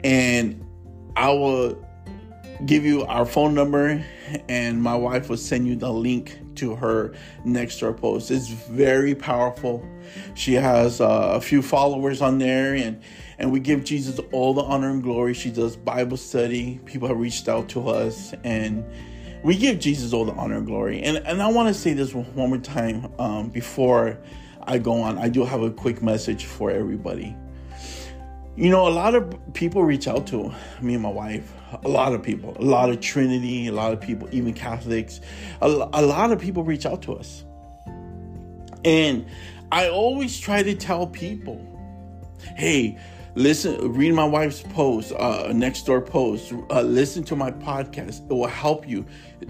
And 0.04 0.64
I 1.16 1.30
will 1.32 1.84
give 2.66 2.86
you 2.86 3.04
our 3.06 3.26
phone 3.26 3.54
number, 3.54 4.04
and 4.48 4.82
my 4.82 4.96
wife 4.96 5.30
will 5.30 5.38
send 5.38 5.68
you 5.68 5.76
the 5.76 5.92
link 5.92 6.40
to 6.64 6.76
her 6.76 7.14
next 7.44 7.80
door 7.80 7.94
post. 7.94 8.32
It's 8.32 8.48
very 8.48 9.14
powerful. 9.14 9.86
She 10.34 10.54
has 10.54 11.02
uh, 11.02 11.34
a 11.34 11.42
few 11.42 11.62
followers 11.62 12.22
on 12.22 12.38
there, 12.40 12.74
and 12.74 13.02
and 13.38 13.52
we 13.52 13.60
give 13.60 13.84
Jesus 13.84 14.20
all 14.32 14.54
the 14.54 14.62
honor 14.62 14.90
and 14.90 15.04
glory. 15.04 15.34
She 15.34 15.52
does 15.52 15.76
Bible 15.76 16.18
study. 16.18 16.80
People 16.86 17.08
have 17.10 17.18
reached 17.18 17.50
out 17.50 17.68
to 17.70 17.90
us, 17.90 18.34
and 18.44 18.86
we 19.44 19.58
give 19.58 19.80
Jesus 19.80 20.14
all 20.14 20.24
the 20.24 20.34
honor 20.34 20.58
and 20.58 20.66
glory. 20.66 21.02
And 21.02 21.18
and 21.18 21.42
I 21.42 21.52
want 21.52 21.68
to 21.68 21.74
say 21.74 21.94
this 21.94 22.14
one 22.14 22.50
more 22.50 22.58
time 22.58 23.12
um, 23.20 23.50
before 23.50 24.18
I 24.64 24.78
go 24.78 25.02
on. 25.02 25.18
I 25.18 25.28
do 25.28 25.44
have 25.44 25.62
a 25.62 25.72
quick 25.72 26.02
message 26.02 26.46
for 26.46 26.72
everybody. 26.72 27.36
You 28.56 28.70
know, 28.70 28.88
a 28.88 28.94
lot 28.94 29.16
of 29.16 29.54
people 29.54 29.84
reach 29.84 30.08
out 30.08 30.28
to 30.28 30.54
me 30.82 30.94
and 30.94 31.04
my 31.04 31.10
wife. 31.10 31.52
A 31.84 31.88
lot 31.88 32.14
of 32.14 32.22
people, 32.22 32.56
a 32.58 32.64
lot 32.64 32.90
of 32.90 33.00
Trinity, 33.00 33.68
a 33.68 33.72
lot 33.72 33.94
of 33.94 34.02
people, 34.02 34.28
even 34.32 34.54
Catholics, 34.54 35.20
a, 35.62 35.68
a 35.68 36.02
lot 36.02 36.32
of 36.32 36.40
people 36.40 36.64
reach 36.64 36.86
out 36.86 37.02
to 37.04 37.14
us. 37.16 37.44
And 38.86 39.26
I 39.72 39.90
always 39.90 40.40
try 40.40 40.62
to 40.62 40.76
tell 40.76 41.08
people, 41.08 41.60
hey, 42.56 43.00
listen, 43.36 43.94
read 43.94 44.14
my 44.14 44.26
wife's 44.26 44.62
post, 44.62 45.14
uh, 45.14 45.52
next 45.54 45.84
door 45.84 46.02
post, 46.02 46.54
uh, 46.70 46.82
listen 46.82 47.24
to 47.24 47.36
my 47.36 47.52
podcast. 47.52 48.30
It 48.30 48.34
will 48.34 48.48
help 48.48 48.88
you. 48.88 49.06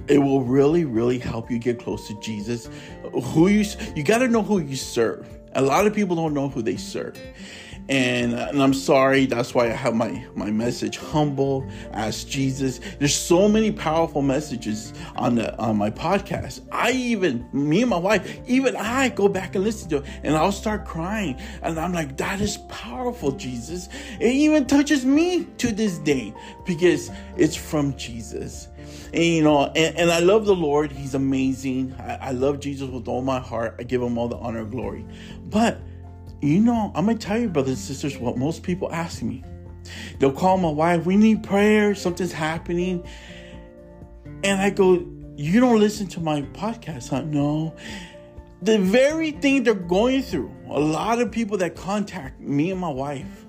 It 0.07 0.19
will 0.19 0.43
really, 0.43 0.85
really 0.85 1.19
help 1.19 1.51
you 1.51 1.59
get 1.59 1.79
close 1.79 2.07
to 2.07 2.19
Jesus. 2.21 2.69
Who 3.11 3.47
you, 3.47 3.65
you 3.95 4.03
got 4.03 4.19
to 4.19 4.27
know 4.27 4.43
who 4.43 4.59
you 4.59 4.75
serve. 4.75 5.27
A 5.55 5.61
lot 5.61 5.87
of 5.87 5.93
people 5.93 6.15
don't 6.15 6.33
know 6.33 6.49
who 6.49 6.61
they 6.61 6.77
serve 6.77 7.17
and, 7.89 8.33
uh, 8.33 8.47
and 8.49 8.61
I'm 8.61 8.73
sorry. 8.73 9.25
That's 9.25 9.53
why 9.53 9.65
I 9.65 9.73
have 9.73 9.95
my 9.95 10.25
my 10.35 10.51
message 10.51 10.97
humble 10.97 11.67
as 11.91 12.23
Jesus. 12.23 12.79
There's 12.99 13.15
so 13.15 13.47
many 13.49 13.71
powerful 13.71 14.21
messages 14.21 14.93
on 15.15 15.35
the 15.35 15.57
on 15.57 15.77
my 15.77 15.89
podcast. 15.89 16.61
I 16.71 16.91
even 16.91 17.47
me 17.51 17.81
and 17.81 17.89
my 17.89 17.97
wife, 17.97 18.39
even 18.47 18.75
I 18.75 19.09
go 19.09 19.27
back 19.27 19.55
and 19.55 19.63
listen 19.63 19.89
to 19.89 19.97
it, 19.97 20.05
and 20.23 20.35
I'll 20.35 20.51
start 20.51 20.85
crying, 20.85 21.39
and 21.61 21.79
I'm 21.79 21.93
like, 21.93 22.17
that 22.17 22.39
is 22.39 22.57
powerful, 22.69 23.31
Jesus. 23.31 23.89
It 24.19 24.33
even 24.33 24.65
touches 24.65 25.05
me 25.05 25.45
to 25.57 25.71
this 25.71 25.97
day 25.99 26.33
because 26.65 27.11
it's 27.37 27.55
from 27.55 27.95
Jesus. 27.97 28.69
And 29.13 29.23
you 29.23 29.43
know, 29.43 29.65
and, 29.65 29.97
and 29.97 30.11
I 30.11 30.19
love 30.19 30.45
the 30.45 30.55
Lord. 30.55 30.91
He's 30.91 31.13
amazing. 31.13 31.93
I, 31.99 32.15
I 32.15 32.31
love 32.31 32.59
Jesus 32.59 32.89
with 32.89 33.07
all 33.07 33.21
my 33.21 33.39
heart. 33.39 33.75
I 33.79 33.83
give 33.83 34.01
him 34.01 34.17
all 34.17 34.27
the 34.27 34.37
honor 34.37 34.59
and 34.59 34.71
glory. 34.71 35.05
But 35.45 35.79
you 36.41 36.59
know, 36.59 36.91
I'm 36.95 37.05
gonna 37.05 37.17
tell 37.17 37.39
you, 37.39 37.49
brothers 37.49 37.71
and 37.71 37.77
sisters, 37.77 38.17
what 38.17 38.37
most 38.37 38.63
people 38.63 38.91
ask 38.91 39.21
me. 39.21 39.43
They'll 40.19 40.31
call 40.31 40.57
my 40.57 40.69
wife, 40.69 41.05
we 41.05 41.15
need 41.15 41.43
prayer, 41.43 41.95
something's 41.95 42.31
happening. 42.31 43.05
And 44.43 44.61
I 44.61 44.69
go, 44.69 45.05
You 45.35 45.59
don't 45.59 45.79
listen 45.79 46.07
to 46.07 46.19
my 46.19 46.41
podcast, 46.41 47.09
huh? 47.09 47.21
No. 47.21 47.75
The 48.61 48.77
very 48.77 49.31
thing 49.31 49.63
they're 49.63 49.73
going 49.73 50.21
through, 50.21 50.53
a 50.69 50.79
lot 50.79 51.19
of 51.19 51.31
people 51.31 51.57
that 51.57 51.75
contact 51.75 52.39
me 52.39 52.71
and 52.71 52.79
my 52.79 52.89
wife, 52.89 53.45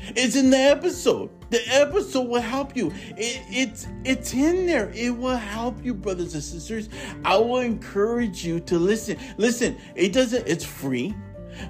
it's 0.00 0.34
in 0.34 0.50
the 0.50 0.58
episode. 0.58 1.30
The 1.52 1.60
episode 1.68 2.28
will 2.28 2.40
help 2.40 2.74
you. 2.74 2.90
It, 3.14 3.42
it's 3.50 3.86
it's 4.04 4.32
in 4.32 4.66
there. 4.66 4.90
It 4.94 5.14
will 5.14 5.36
help 5.36 5.84
you, 5.84 5.92
brothers 5.92 6.32
and 6.32 6.42
sisters. 6.42 6.88
I 7.26 7.36
will 7.36 7.58
encourage 7.58 8.42
you 8.42 8.58
to 8.60 8.78
listen. 8.78 9.18
Listen, 9.36 9.76
it 9.94 10.14
doesn't. 10.14 10.48
It's 10.48 10.64
free. 10.64 11.14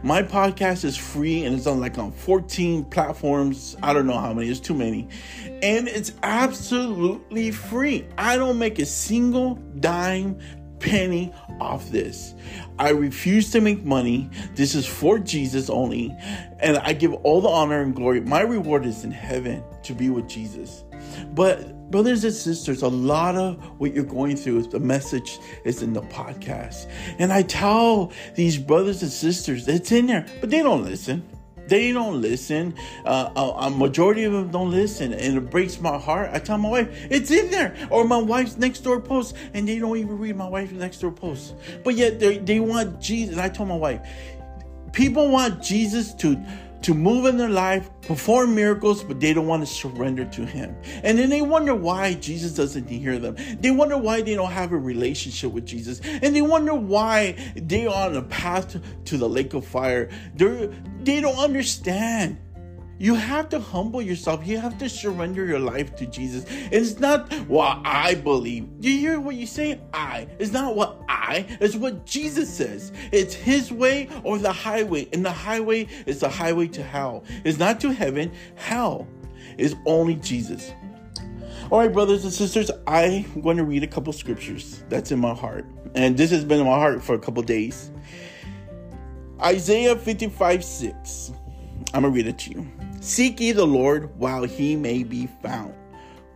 My 0.04 0.22
podcast 0.22 0.84
is 0.84 0.96
free 0.96 1.44
and 1.44 1.56
it's 1.56 1.66
on 1.66 1.80
like 1.80 1.98
on 1.98 2.12
14 2.12 2.84
platforms. 2.84 3.76
I 3.82 3.92
don't 3.92 4.06
know 4.06 4.18
how 4.18 4.32
many, 4.32 4.48
it's 4.48 4.60
too 4.60 4.74
many. 4.74 5.08
And 5.44 5.88
it's 5.88 6.12
absolutely 6.22 7.50
free. 7.50 8.06
I 8.16 8.36
don't 8.36 8.58
make 8.58 8.78
a 8.78 8.86
single 8.86 9.56
dime 9.80 10.38
penny 10.82 11.32
off 11.60 11.88
this. 11.90 12.34
I 12.78 12.90
refuse 12.90 13.50
to 13.52 13.60
make 13.60 13.84
money. 13.84 14.28
This 14.54 14.74
is 14.74 14.86
for 14.86 15.18
Jesus 15.18 15.70
only. 15.70 16.14
And 16.58 16.78
I 16.78 16.92
give 16.92 17.14
all 17.14 17.40
the 17.40 17.48
honor 17.48 17.80
and 17.80 17.94
glory. 17.94 18.20
My 18.20 18.40
reward 18.42 18.84
is 18.84 19.04
in 19.04 19.10
heaven 19.10 19.62
to 19.84 19.94
be 19.94 20.10
with 20.10 20.28
Jesus. 20.28 20.84
But 21.34 21.90
brothers 21.90 22.24
and 22.24 22.34
sisters, 22.34 22.82
a 22.82 22.88
lot 22.88 23.36
of 23.36 23.62
what 23.78 23.94
you're 23.94 24.04
going 24.04 24.36
through 24.36 24.58
is 24.58 24.68
the 24.68 24.80
message 24.80 25.38
is 25.64 25.82
in 25.82 25.92
the 25.92 26.02
podcast. 26.02 26.90
And 27.18 27.32
I 27.32 27.42
tell 27.42 28.12
these 28.34 28.58
brothers 28.58 29.02
and 29.02 29.10
sisters, 29.10 29.68
it's 29.68 29.92
in 29.92 30.06
there, 30.06 30.26
but 30.40 30.50
they 30.50 30.62
don't 30.62 30.84
listen. 30.84 31.22
They 31.72 31.90
don't 31.90 32.20
listen. 32.20 32.74
Uh, 33.02 33.30
a, 33.34 33.40
a, 33.40 33.70
majority 33.70 34.24
of 34.24 34.34
them 34.34 34.50
don't 34.50 34.70
listen, 34.70 35.14
and 35.14 35.38
it 35.38 35.48
breaks 35.48 35.80
my 35.80 35.96
heart. 35.96 36.28
I 36.30 36.38
tell 36.38 36.58
my 36.58 36.68
wife, 36.68 37.06
it's 37.10 37.30
in 37.30 37.50
there, 37.50 37.74
or 37.88 38.04
my 38.04 38.18
wife's 38.18 38.58
next 38.58 38.80
door 38.80 39.00
post, 39.00 39.34
and 39.54 39.66
they 39.66 39.78
don't 39.78 39.96
even 39.96 40.18
read 40.18 40.36
my 40.36 40.46
wife's 40.46 40.72
next 40.72 40.98
door 40.98 41.12
post. 41.12 41.54
But 41.82 41.94
yet 41.94 42.20
they 42.20 42.36
they 42.36 42.60
want 42.60 43.00
Jesus. 43.00 43.38
I 43.38 43.48
told 43.48 43.70
my 43.70 43.76
wife, 43.76 44.06
people 44.92 45.30
want 45.30 45.62
Jesus 45.62 46.12
to 46.16 46.36
to 46.82 46.94
move 46.94 47.26
in 47.26 47.36
their 47.36 47.48
life, 47.48 47.88
perform 48.02 48.54
miracles, 48.54 49.04
but 49.04 49.20
they 49.20 49.32
don't 49.32 49.46
want 49.46 49.62
to 49.62 49.72
surrender 49.72 50.24
to 50.26 50.44
Him. 50.44 50.76
And 51.04 51.18
then 51.18 51.30
they 51.30 51.42
wonder 51.42 51.74
why 51.74 52.14
Jesus 52.14 52.52
doesn't 52.52 52.88
hear 52.88 53.18
them. 53.18 53.36
They 53.60 53.70
wonder 53.70 53.96
why 53.96 54.22
they 54.22 54.34
don't 54.34 54.50
have 54.50 54.72
a 54.72 54.76
relationship 54.76 55.52
with 55.52 55.64
Jesus. 55.64 56.00
And 56.04 56.34
they 56.34 56.42
wonder 56.42 56.74
why 56.74 57.36
they 57.54 57.86
are 57.86 58.10
on 58.10 58.16
a 58.16 58.22
path 58.22 58.76
to, 59.04 59.16
the 59.16 59.28
lake 59.28 59.54
of 59.54 59.64
fire. 59.64 60.10
They're, 60.34 60.72
they 61.04 61.20
don't 61.20 61.38
understand. 61.38 62.38
You 62.98 63.14
have 63.14 63.48
to 63.48 63.58
humble 63.58 64.00
yourself. 64.00 64.46
You 64.46 64.58
have 64.58 64.78
to 64.78 64.88
surrender 64.88 65.44
your 65.44 65.58
life 65.58 65.96
to 65.96 66.06
Jesus. 66.06 66.44
It's 66.70 67.00
not 67.00 67.32
what 67.48 67.80
I 67.84 68.14
believe. 68.14 68.68
You 68.78 68.96
hear 68.96 69.18
what 69.18 69.34
you 69.34 69.46
say? 69.46 69.80
I. 69.92 70.28
It's 70.38 70.52
not 70.52 70.76
what 70.76 71.02
I. 71.08 71.46
It's 71.60 71.74
what 71.74 72.06
Jesus 72.06 72.48
says. 72.48 72.92
It's 73.10 73.34
His 73.34 73.72
way 73.72 74.08
or 74.22 74.38
the 74.38 74.52
highway. 74.52 75.08
And 75.12 75.24
the 75.24 75.32
highway 75.32 75.88
is 76.06 76.20
the 76.20 76.28
highway 76.28 76.68
to 76.68 76.82
hell. 76.84 77.24
It's 77.44 77.58
not 77.58 77.80
to 77.80 77.92
heaven. 77.92 78.30
Hell 78.54 79.08
is 79.58 79.74
only 79.84 80.14
Jesus. 80.14 80.70
All 81.72 81.80
right, 81.80 81.92
brothers 81.92 82.22
and 82.22 82.32
sisters, 82.32 82.70
I'm 82.86 83.40
going 83.40 83.56
to 83.56 83.64
read 83.64 83.82
a 83.82 83.86
couple 83.86 84.12
scriptures 84.12 84.84
that's 84.88 85.10
in 85.10 85.18
my 85.18 85.34
heart. 85.34 85.64
And 85.94 86.16
this 86.16 86.30
has 86.30 86.44
been 86.44 86.60
in 86.60 86.66
my 86.66 86.78
heart 86.78 87.02
for 87.02 87.14
a 87.14 87.18
couple 87.18 87.42
days. 87.42 87.90
Isaiah 89.44 89.96
55 89.96 90.64
6. 90.64 91.32
I'm 91.92 92.02
going 92.02 92.14
to 92.14 92.16
read 92.16 92.28
it 92.28 92.38
to 92.38 92.50
you. 92.52 92.70
Seek 93.00 93.40
ye 93.40 93.50
the 93.50 93.66
Lord 93.66 94.16
while 94.16 94.44
he 94.44 94.76
may 94.76 95.02
be 95.02 95.26
found. 95.42 95.74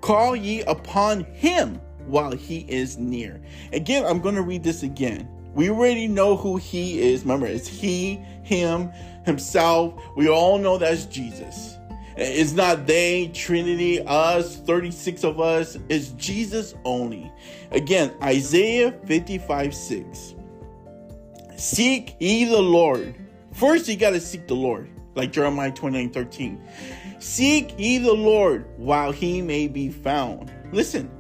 Call 0.00 0.34
ye 0.34 0.62
upon 0.62 1.25
him 1.25 1.80
while 2.06 2.32
he 2.32 2.66
is 2.68 2.98
near. 2.98 3.40
Again, 3.72 4.04
I'm 4.04 4.20
going 4.20 4.34
to 4.34 4.42
read 4.42 4.64
this 4.64 4.82
again. 4.82 5.28
We 5.54 5.70
already 5.70 6.08
know 6.08 6.36
who 6.36 6.56
he 6.56 7.00
is. 7.00 7.22
Remember, 7.22 7.46
it's 7.46 7.68
he, 7.68 8.16
him, 8.42 8.90
himself. 9.25 9.94
We 10.16 10.28
all 10.28 10.58
know 10.58 10.76
that's 10.76 11.06
Jesus. 11.06 11.76
It's 12.16 12.52
not 12.52 12.86
they, 12.86 13.28
Trinity, 13.28 14.00
us, 14.06 14.56
36 14.56 15.22
of 15.25 15.38
us. 15.38 15.78
It's 15.88 16.08
Jesus 16.10 16.75
only. 16.84 17.32
Again, 17.70 18.12
Isaiah 18.22 18.92
55 19.06 19.75
6. 19.75 20.36
Seek 21.56 22.16
ye 22.20 22.44
the 22.44 22.60
Lord. 22.60 23.14
First, 23.52 23.88
you 23.88 23.96
got 23.96 24.10
to 24.10 24.20
seek 24.20 24.46
the 24.46 24.54
Lord 24.54 24.90
like 25.14 25.32
Jeremiah 25.32 25.72
29 25.72 26.10
13. 26.10 26.62
Seek 27.18 27.75
ye 27.78 27.98
the 27.98 28.12
Lord 28.12 28.66
while 28.76 29.10
he 29.10 29.40
may 29.40 29.66
be 29.66 29.88
found. 29.88 30.52
Listen, 30.72 31.10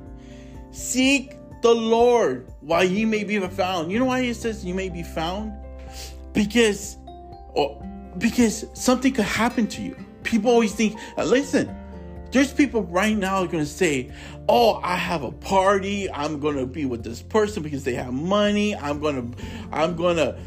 seek 0.70 1.36
the 1.62 1.74
Lord 1.74 2.52
while 2.60 2.84
ye 2.84 3.04
may 3.04 3.24
be 3.24 3.40
found. 3.40 3.90
You 3.90 3.98
know 3.98 4.04
why 4.04 4.20
it 4.20 4.34
says 4.34 4.64
you 4.64 4.74
may 4.74 4.90
be 4.90 5.02
found? 5.02 5.52
Because, 6.34 6.98
oh, 7.56 7.82
because 8.18 8.66
something 8.74 9.14
could 9.14 9.24
happen 9.24 9.66
to 9.68 9.82
you. 9.82 9.96
People 10.22 10.50
always 10.50 10.74
think, 10.74 10.98
listen, 11.16 11.74
there's 12.36 12.52
people 12.52 12.82
right 12.82 13.16
now 13.16 13.42
are 13.42 13.46
going 13.46 13.64
to 13.64 13.70
say, 13.70 14.12
"Oh, 14.46 14.78
I 14.82 14.96
have 14.96 15.22
a 15.22 15.32
party. 15.32 16.10
I'm 16.10 16.38
going 16.38 16.56
to 16.56 16.66
be 16.66 16.84
with 16.84 17.02
this 17.02 17.22
person 17.22 17.62
because 17.62 17.82
they 17.82 17.94
have 17.94 18.12
money. 18.12 18.76
I'm 18.76 19.00
going 19.00 19.32
to 19.32 19.42
I'm 19.72 19.96
going 19.96 20.18
to 20.18 20.38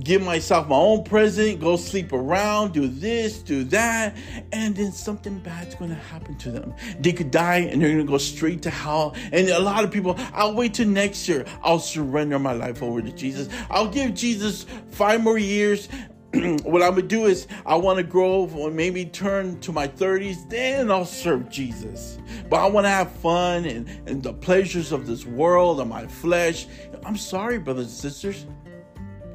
give 0.00 0.22
myself 0.22 0.68
my 0.68 0.76
own 0.76 1.04
present, 1.04 1.60
go 1.60 1.76
sleep 1.76 2.12
around, 2.12 2.72
do 2.72 2.86
this, 2.88 3.38
do 3.42 3.64
that, 3.64 4.16
and 4.52 4.74
then 4.74 4.92
something 4.92 5.38
bad's 5.40 5.74
gonna 5.74 5.94
happen 5.94 6.36
to 6.38 6.50
them. 6.50 6.74
They 7.00 7.12
could 7.12 7.30
die 7.30 7.58
and 7.58 7.82
they're 7.82 7.90
gonna 7.90 8.04
go 8.04 8.18
straight 8.18 8.62
to 8.62 8.70
hell. 8.70 9.14
And 9.32 9.48
a 9.48 9.58
lot 9.58 9.84
of 9.84 9.90
people, 9.90 10.16
I'll 10.32 10.54
wait 10.54 10.74
till 10.74 10.88
next 10.88 11.28
year. 11.28 11.44
I'll 11.62 11.78
surrender 11.78 12.38
my 12.38 12.52
life 12.52 12.82
over 12.82 13.02
to 13.02 13.12
Jesus. 13.12 13.48
I'll 13.70 13.88
give 13.88 14.14
Jesus 14.14 14.66
five 14.90 15.22
more 15.22 15.38
years. 15.38 15.88
what 16.62 16.82
I'm 16.82 16.94
gonna 16.94 17.02
do 17.02 17.26
is 17.26 17.46
I 17.66 17.76
want 17.76 17.98
to 17.98 18.02
grow 18.02 18.48
or 18.56 18.70
maybe 18.70 19.04
turn 19.04 19.60
to 19.60 19.72
my 19.72 19.86
30s, 19.86 20.48
then 20.48 20.90
I'll 20.90 21.04
serve 21.04 21.50
Jesus. 21.50 22.18
But 22.48 22.60
I 22.60 22.66
want 22.68 22.86
to 22.86 22.90
have 22.90 23.12
fun 23.12 23.64
and, 23.66 23.88
and 24.06 24.22
the 24.22 24.32
pleasures 24.32 24.92
of 24.92 25.06
this 25.06 25.26
world 25.26 25.80
and 25.80 25.90
my 25.90 26.06
flesh. 26.06 26.66
I'm 27.04 27.16
sorry, 27.16 27.58
brothers 27.58 27.86
and 27.86 27.92
sisters 27.92 28.46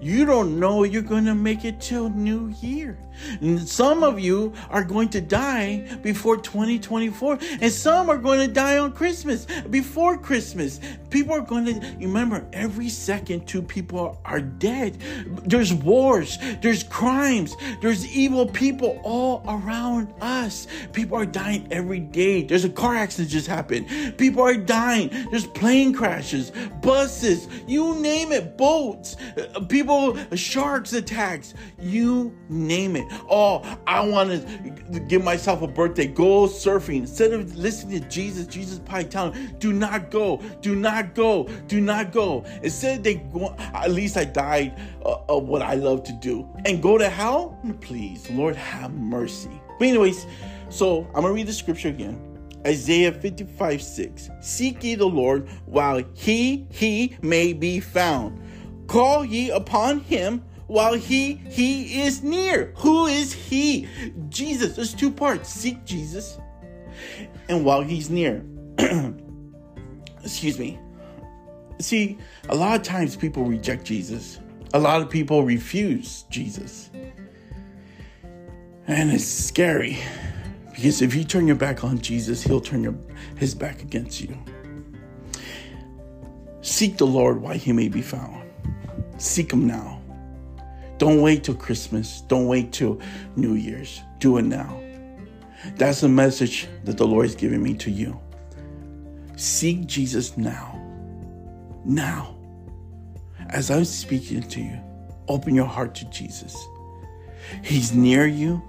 you 0.02 0.26
don't 0.26 0.60
know 0.60 0.84
you're 0.84 1.02
going 1.02 1.26
to 1.26 1.36
make 1.36 1.66
it 1.66 1.80
till 1.82 2.10
New 2.10 2.54
Year. 2.62 2.98
And 3.42 3.68
some 3.68 4.04
of 4.04 4.20
you 4.20 4.54
are 4.70 4.84
going 4.84 5.10
to 5.10 5.22
die 5.22 5.98
before 6.02 6.38
2024, 6.38 7.40
and 7.62 7.72
some 7.72 8.10
are 8.10 8.18
going 8.18 8.46
to 8.46 8.54
die 8.54 8.78
on 8.78 8.92
Christmas, 8.92 9.48
before 9.70 10.18
Christmas. 10.18 10.80
People 11.10 11.34
are 11.34 11.42
going 11.42 11.66
to 11.66 11.96
remember 12.00 12.46
every 12.54 12.90
second 12.90 13.48
two 13.48 13.62
people 13.62 14.20
are 14.26 14.42
dead. 14.42 15.00
There's 15.46 15.74
wars, 15.74 16.38
there's 16.62 16.84
crimes, 16.84 17.56
there's 17.82 18.06
evil 18.16 18.46
people 18.46 19.00
all 19.04 19.44
around 19.48 20.14
us. 20.22 20.68
People 20.94 21.18
are 21.18 21.26
dying 21.26 21.68
every 21.72 22.00
day. 22.00 22.44
There's 22.44 22.66
a 22.66 22.70
car 22.70 22.96
accident 22.96 23.30
just 23.30 23.48
happened. 23.48 24.18
People 24.18 24.44
are 24.44 24.56
dying. 24.56 25.10
There's 25.32 25.48
plane 25.48 25.94
crashes, 25.94 26.52
buses, 26.82 27.48
you 27.68 27.96
name 27.96 28.32
it, 28.32 28.58
boats. 28.58 29.16
Uh, 29.38 29.62
people 29.62 29.87
sharks 30.36 30.94
attacks, 30.94 31.54
you 31.80 32.36
name 32.50 32.96
it. 32.96 33.06
Oh, 33.30 33.64
I 33.86 34.06
want 34.06 34.30
to 34.30 35.00
give 35.02 35.24
myself 35.24 35.62
a 35.62 35.68
birthday, 35.68 36.08
go 36.08 36.48
surfing. 36.48 36.98
Instead 36.98 37.34
of 37.34 37.56
listening 37.56 38.02
to 38.02 38.08
Jesus, 38.08 38.48
Jesus 38.48 38.80
probably 38.80 39.06
telling, 39.06 39.56
do 39.60 39.74
not 39.74 40.12
go, 40.12 40.42
do 40.62 40.76
not 40.76 41.16
go, 41.16 41.48
do 41.68 41.82
not 41.82 42.12
go. 42.12 42.44
Instead, 42.64 43.04
they 43.04 43.16
go, 43.16 43.56
at 43.58 43.92
least 43.92 44.18
I 44.18 44.26
died 44.26 44.80
uh, 45.06 45.18
of 45.30 45.44
what 45.44 45.62
I 45.62 45.76
love 45.76 46.04
to 46.06 46.14
do. 46.14 46.48
And 46.66 46.82
go 46.82 46.98
to 46.98 47.10
hell? 47.10 47.60
Please, 47.82 48.30
Lord, 48.30 48.56
have 48.56 48.94
mercy. 48.94 49.62
But 49.80 49.88
anyways, 49.90 50.26
so 50.70 51.06
I'm 51.08 51.22
going 51.22 51.28
to 51.28 51.34
read 51.34 51.48
the 51.48 51.54
scripture 51.54 51.90
again. 51.90 52.22
Isaiah 52.66 53.14
55 53.14 53.82
6. 53.82 54.30
Seek 54.42 54.84
ye 54.84 54.96
the 54.96 55.06
Lord 55.06 55.48
while 55.66 56.04
he, 56.14 56.68
he 56.70 57.18
may 57.22 57.54
be 57.54 57.80
found. 57.80 58.42
Call 58.88 59.26
ye 59.26 59.50
upon 59.50 60.00
him 60.02 60.44
while 60.68 60.94
he 60.94 61.36
he 61.50 62.02
is 62.02 62.24
near. 62.24 62.74
Who 62.78 63.06
is 63.06 63.34
he? 63.34 63.88
Jesus. 64.30 64.76
There's 64.76 64.94
two 64.94 65.12
parts. 65.12 65.50
Seek 65.50 65.84
Jesus 65.86 66.38
and 67.50 67.66
while 67.66 67.82
he's 67.82 68.10
near. 68.10 68.44
Excuse 70.24 70.60
me. 70.60 70.80
See, 71.80 72.18
a 72.50 72.56
lot 72.56 72.76
of 72.76 72.84
times 72.84 73.16
people 73.16 73.46
reject 73.46 73.86
Jesus. 73.86 74.40
A 74.74 74.80
lot 74.80 75.02
of 75.02 75.10
people 75.10 75.44
refuse 75.44 76.24
Jesus. 76.30 76.90
And 78.88 79.12
it's 79.12 79.26
scary 79.26 79.98
because 80.74 81.02
if 81.02 81.14
you 81.14 81.24
turn 81.24 81.48
your 81.48 81.56
back 81.56 81.84
on 81.84 82.00
Jesus, 82.00 82.44
he'll 82.44 82.62
turn 82.62 82.84
your, 82.84 82.96
his 83.38 83.54
back 83.54 83.82
against 83.82 84.22
you. 84.22 84.38
Seek 86.62 86.98
the 86.98 87.08
Lord 87.08 87.42
while 87.42 87.58
he 87.58 87.72
may 87.72 87.88
be 87.88 88.02
found. 88.02 88.47
Seek 89.18 89.52
Him 89.52 89.68
now. 89.68 90.02
Don't 90.98 91.22
wait 91.22 91.44
till 91.44 91.56
Christmas. 91.56 92.22
Don't 92.22 92.48
wait 92.48 92.72
till 92.72 93.00
New 93.36 93.54
Year's. 93.54 94.02
Do 94.20 94.38
it 94.38 94.44
now. 94.44 94.82
That's 95.76 96.02
the 96.02 96.10
message 96.10 96.68
that 96.86 96.98
the 96.98 97.06
Lord 97.06 97.26
is 97.26 97.36
giving 97.36 97.62
me 97.62 97.74
to 97.76 97.92
you. 97.92 98.20
Seek 99.36 99.86
Jesus 99.86 100.38
now. 100.38 100.82
Now. 101.86 102.36
As 103.50 103.72
I'm 103.72 103.86
speaking 103.86 104.42
to 104.42 104.62
you, 104.62 104.80
open 105.28 105.56
your 105.56 105.66
heart 105.66 105.96
to 105.96 106.06
Jesus. 106.06 106.58
He's 107.64 107.94
near 107.94 108.28
you. 108.28 108.62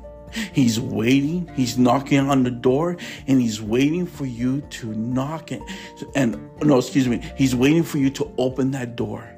He's 0.52 0.78
waiting. 0.78 1.50
He's 1.54 1.78
knocking 1.78 2.28
on 2.28 2.42
the 2.42 2.50
door 2.50 2.96
and 3.26 3.40
he's 3.40 3.62
waiting 3.62 4.06
for 4.06 4.26
you 4.26 4.60
to 4.60 4.92
knock 4.94 5.50
and, 5.50 5.62
and 6.14 6.50
no, 6.62 6.78
excuse 6.78 7.08
me. 7.08 7.22
He's 7.36 7.56
waiting 7.56 7.82
for 7.82 7.98
you 7.98 8.10
to 8.10 8.30
open 8.36 8.70
that 8.72 8.94
door 8.94 9.28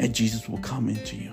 and 0.00 0.14
Jesus 0.14 0.48
will 0.48 0.58
come 0.58 0.88
into 0.88 1.14
you. 1.14 1.32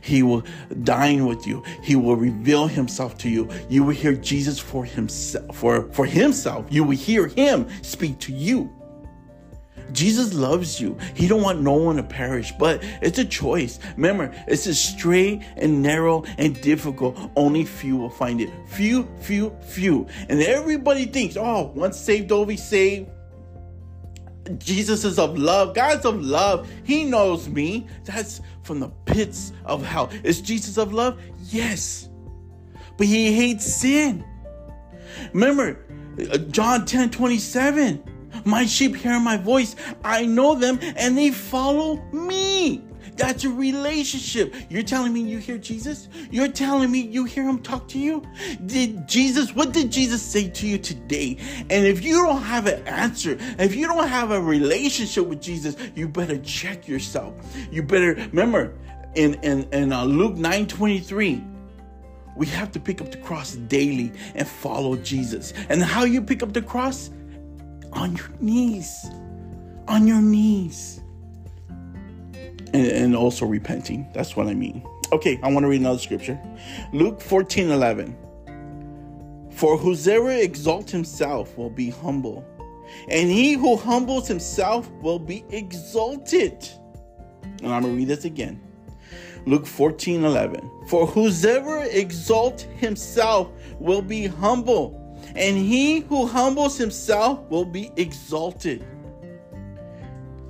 He 0.00 0.22
will 0.22 0.42
dine 0.82 1.26
with 1.26 1.46
you. 1.46 1.62
He 1.82 1.96
will 1.96 2.16
reveal 2.16 2.66
himself 2.66 3.18
to 3.18 3.28
you. 3.28 3.48
You 3.68 3.84
will 3.84 3.94
hear 3.94 4.14
Jesus 4.14 4.58
for 4.58 4.84
himself 4.84 5.56
for, 5.56 5.92
for 5.92 6.06
himself. 6.06 6.66
You 6.70 6.84
will 6.84 6.96
hear 6.96 7.28
him 7.28 7.68
speak 7.82 8.18
to 8.20 8.32
you. 8.32 8.70
Jesus 9.92 10.32
loves 10.32 10.80
you. 10.80 10.96
He 11.14 11.28
don't 11.28 11.42
want 11.42 11.60
no 11.60 11.74
one 11.74 11.96
to 11.96 12.02
perish, 12.02 12.52
but 12.58 12.82
it's 13.02 13.18
a 13.18 13.24
choice. 13.24 13.78
Remember, 13.96 14.32
it's 14.48 14.66
a 14.66 14.74
straight 14.74 15.42
and 15.56 15.82
narrow 15.82 16.24
and 16.38 16.60
difficult. 16.62 17.16
Only 17.36 17.64
few 17.64 17.96
will 17.96 18.10
find 18.10 18.40
it. 18.40 18.50
Few, 18.66 19.06
few, 19.20 19.54
few. 19.60 20.06
And 20.28 20.40
everybody 20.40 21.04
thinks, 21.04 21.36
oh, 21.36 21.72
once 21.76 21.98
saved, 21.98 22.32
always 22.32 22.66
saved. 22.66 23.10
Jesus 24.58 25.04
is 25.04 25.18
of 25.18 25.38
love. 25.38 25.74
God's 25.74 26.04
of 26.04 26.22
love. 26.22 26.70
He 26.84 27.04
knows 27.04 27.48
me. 27.48 27.86
That's 28.04 28.40
from 28.62 28.80
the 28.80 28.88
pits 29.06 29.52
of 29.64 29.84
hell. 29.84 30.10
Is 30.22 30.40
Jesus 30.40 30.76
of 30.78 30.92
love? 30.92 31.20
Yes. 31.48 32.08
But 32.96 33.06
he 33.06 33.32
hates 33.32 33.64
sin. 33.64 34.24
Remember, 35.32 35.84
uh, 36.30 36.38
John 36.38 36.84
10 36.84 37.10
27. 37.10 38.02
My 38.44 38.66
sheep 38.66 38.96
hear 38.96 39.18
my 39.20 39.36
voice. 39.36 39.76
I 40.04 40.26
know 40.26 40.54
them 40.54 40.78
and 40.96 41.16
they 41.16 41.30
follow 41.30 41.96
me. 42.12 42.43
That's 43.16 43.44
a 43.44 43.48
relationship. 43.48 44.54
You're 44.68 44.82
telling 44.82 45.12
me 45.12 45.20
you 45.20 45.38
hear 45.38 45.56
Jesus? 45.56 46.08
You're 46.30 46.48
telling 46.48 46.90
me 46.90 47.00
you 47.00 47.24
hear 47.24 47.44
him 47.44 47.60
talk 47.60 47.86
to 47.88 47.98
you? 47.98 48.22
Did 48.66 49.08
Jesus, 49.08 49.54
what 49.54 49.72
did 49.72 49.92
Jesus 49.92 50.20
say 50.20 50.48
to 50.48 50.66
you 50.66 50.78
today? 50.78 51.36
And 51.70 51.86
if 51.86 52.04
you 52.04 52.24
don't 52.24 52.42
have 52.42 52.66
an 52.66 52.86
answer, 52.88 53.38
if 53.58 53.76
you 53.76 53.86
don't 53.86 54.08
have 54.08 54.32
a 54.32 54.40
relationship 54.40 55.26
with 55.26 55.40
Jesus, 55.40 55.76
you 55.94 56.08
better 56.08 56.38
check 56.38 56.88
yourself. 56.88 57.34
You 57.70 57.82
better 57.82 58.14
remember 58.14 58.74
in, 59.14 59.34
in, 59.42 59.68
in 59.72 59.92
uh, 59.92 60.04
Luke 60.04 60.34
9 60.34 60.66
23, 60.66 61.42
We 62.36 62.46
have 62.46 62.72
to 62.72 62.80
pick 62.80 63.00
up 63.00 63.12
the 63.12 63.18
cross 63.18 63.54
daily 63.54 64.12
and 64.34 64.46
follow 64.46 64.96
Jesus. 64.96 65.52
And 65.68 65.82
how 65.82 66.02
you 66.02 66.20
pick 66.20 66.42
up 66.42 66.52
the 66.52 66.62
cross? 66.62 67.10
On 67.92 68.16
your 68.16 68.28
knees. 68.40 69.06
On 69.86 70.08
your 70.08 70.20
knees. 70.20 71.00
And, 72.72 72.86
and 72.86 73.16
also 73.16 73.46
repenting. 73.46 74.08
That's 74.12 74.36
what 74.36 74.46
I 74.46 74.54
mean. 74.54 74.86
Okay, 75.12 75.38
I 75.42 75.52
want 75.52 75.64
to 75.64 75.68
read 75.68 75.80
another 75.80 75.98
scripture. 75.98 76.40
Luke 76.92 77.20
14 77.20 77.70
11. 77.70 78.16
For 79.50 79.78
whosoever 79.78 80.30
exalts 80.30 80.90
himself 80.90 81.56
will 81.56 81.70
be 81.70 81.90
humble, 81.90 82.44
and 83.08 83.30
he 83.30 83.52
who 83.52 83.76
humbles 83.76 84.26
himself 84.26 84.90
will 85.00 85.20
be 85.20 85.44
exalted. 85.50 86.68
And 87.62 87.72
I'm 87.72 87.82
going 87.82 87.94
to 87.94 87.98
read 87.98 88.08
this 88.08 88.24
again. 88.24 88.60
Luke 89.46 89.66
14 89.66 90.24
11. 90.24 90.70
For 90.88 91.06
whosoever 91.06 91.84
exalts 91.84 92.62
himself 92.62 93.50
will 93.78 94.02
be 94.02 94.26
humble, 94.26 95.00
and 95.36 95.56
he 95.56 96.00
who 96.00 96.26
humbles 96.26 96.76
himself 96.76 97.40
will 97.48 97.64
be 97.64 97.92
exalted. 97.96 98.84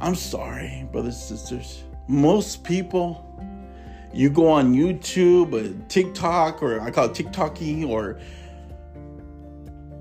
I'm 0.01 0.15
sorry, 0.15 0.89
brothers 0.93 1.31
and 1.31 1.39
sisters. 1.39 1.84
Most 2.09 2.65
people, 2.65 3.21
you 4.13 4.31
go 4.31 4.49
on 4.49 4.75
YouTube 4.75 5.53
or 5.53 5.89
TikTok, 5.89 6.63
or 6.63 6.81
I 6.81 6.91
call 6.91 7.07
it 7.07 7.13
TikToky, 7.13 7.89
or 7.89 8.21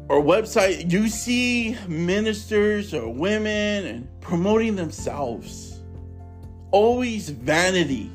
or 0.09 0.21
website, 0.21 0.91
you 0.91 1.07
see 1.07 1.77
ministers 1.87 2.93
or 2.93 3.07
women 3.07 3.85
and 3.85 4.21
promoting 4.21 4.75
themselves. 4.75 5.79
Always 6.71 7.29
vanity 7.29 8.11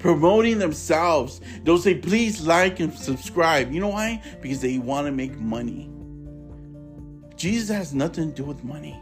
promoting 0.00 0.58
themselves. 0.58 1.40
They'll 1.62 1.78
say, 1.78 1.94
please 1.94 2.40
like 2.40 2.80
and 2.80 2.92
subscribe. 2.92 3.70
You 3.70 3.80
know 3.80 3.88
why? 3.88 4.20
Because 4.40 4.60
they 4.60 4.78
want 4.78 5.06
to 5.06 5.12
make 5.12 5.38
money. 5.38 5.88
Jesus 7.36 7.68
has 7.68 7.94
nothing 7.94 8.30
to 8.30 8.42
do 8.42 8.44
with 8.44 8.64
money. 8.64 8.98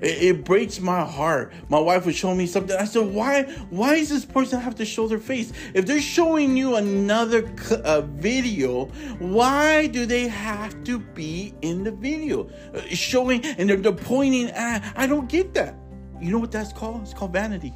It, 0.00 0.22
it, 0.22 0.44
breaks 0.44 0.80
my 0.80 1.04
heart. 1.04 1.52
My 1.68 1.78
wife 1.78 2.04
was 2.04 2.14
showing 2.14 2.38
me 2.38 2.46
something. 2.46 2.76
I 2.76 2.84
said, 2.84 3.06
"Why? 3.06 3.44
Why 3.70 3.96
does 3.96 4.10
this 4.10 4.24
person 4.24 4.60
have 4.60 4.74
to 4.76 4.84
show 4.84 5.08
their 5.08 5.18
face? 5.18 5.52
If 5.74 5.86
they're 5.86 6.00
showing 6.00 6.56
you 6.56 6.76
another 6.76 7.50
uh, 7.84 8.02
video, 8.02 8.86
why 9.18 9.86
do 9.86 10.04
they 10.04 10.28
have 10.28 10.84
to 10.84 10.98
be 10.98 11.54
in 11.62 11.82
the 11.84 11.92
video, 11.92 12.48
uh, 12.74 12.82
showing 12.90 13.44
and 13.44 13.70
they're, 13.70 13.78
they're 13.78 13.92
pointing 13.92 14.50
at? 14.50 14.92
I 14.96 15.06
don't 15.06 15.28
get 15.28 15.54
that. 15.54 15.74
You 16.20 16.30
know 16.30 16.38
what 16.38 16.52
that's 16.52 16.72
called? 16.72 17.02
It's 17.02 17.14
called 17.14 17.32
vanity. 17.32 17.74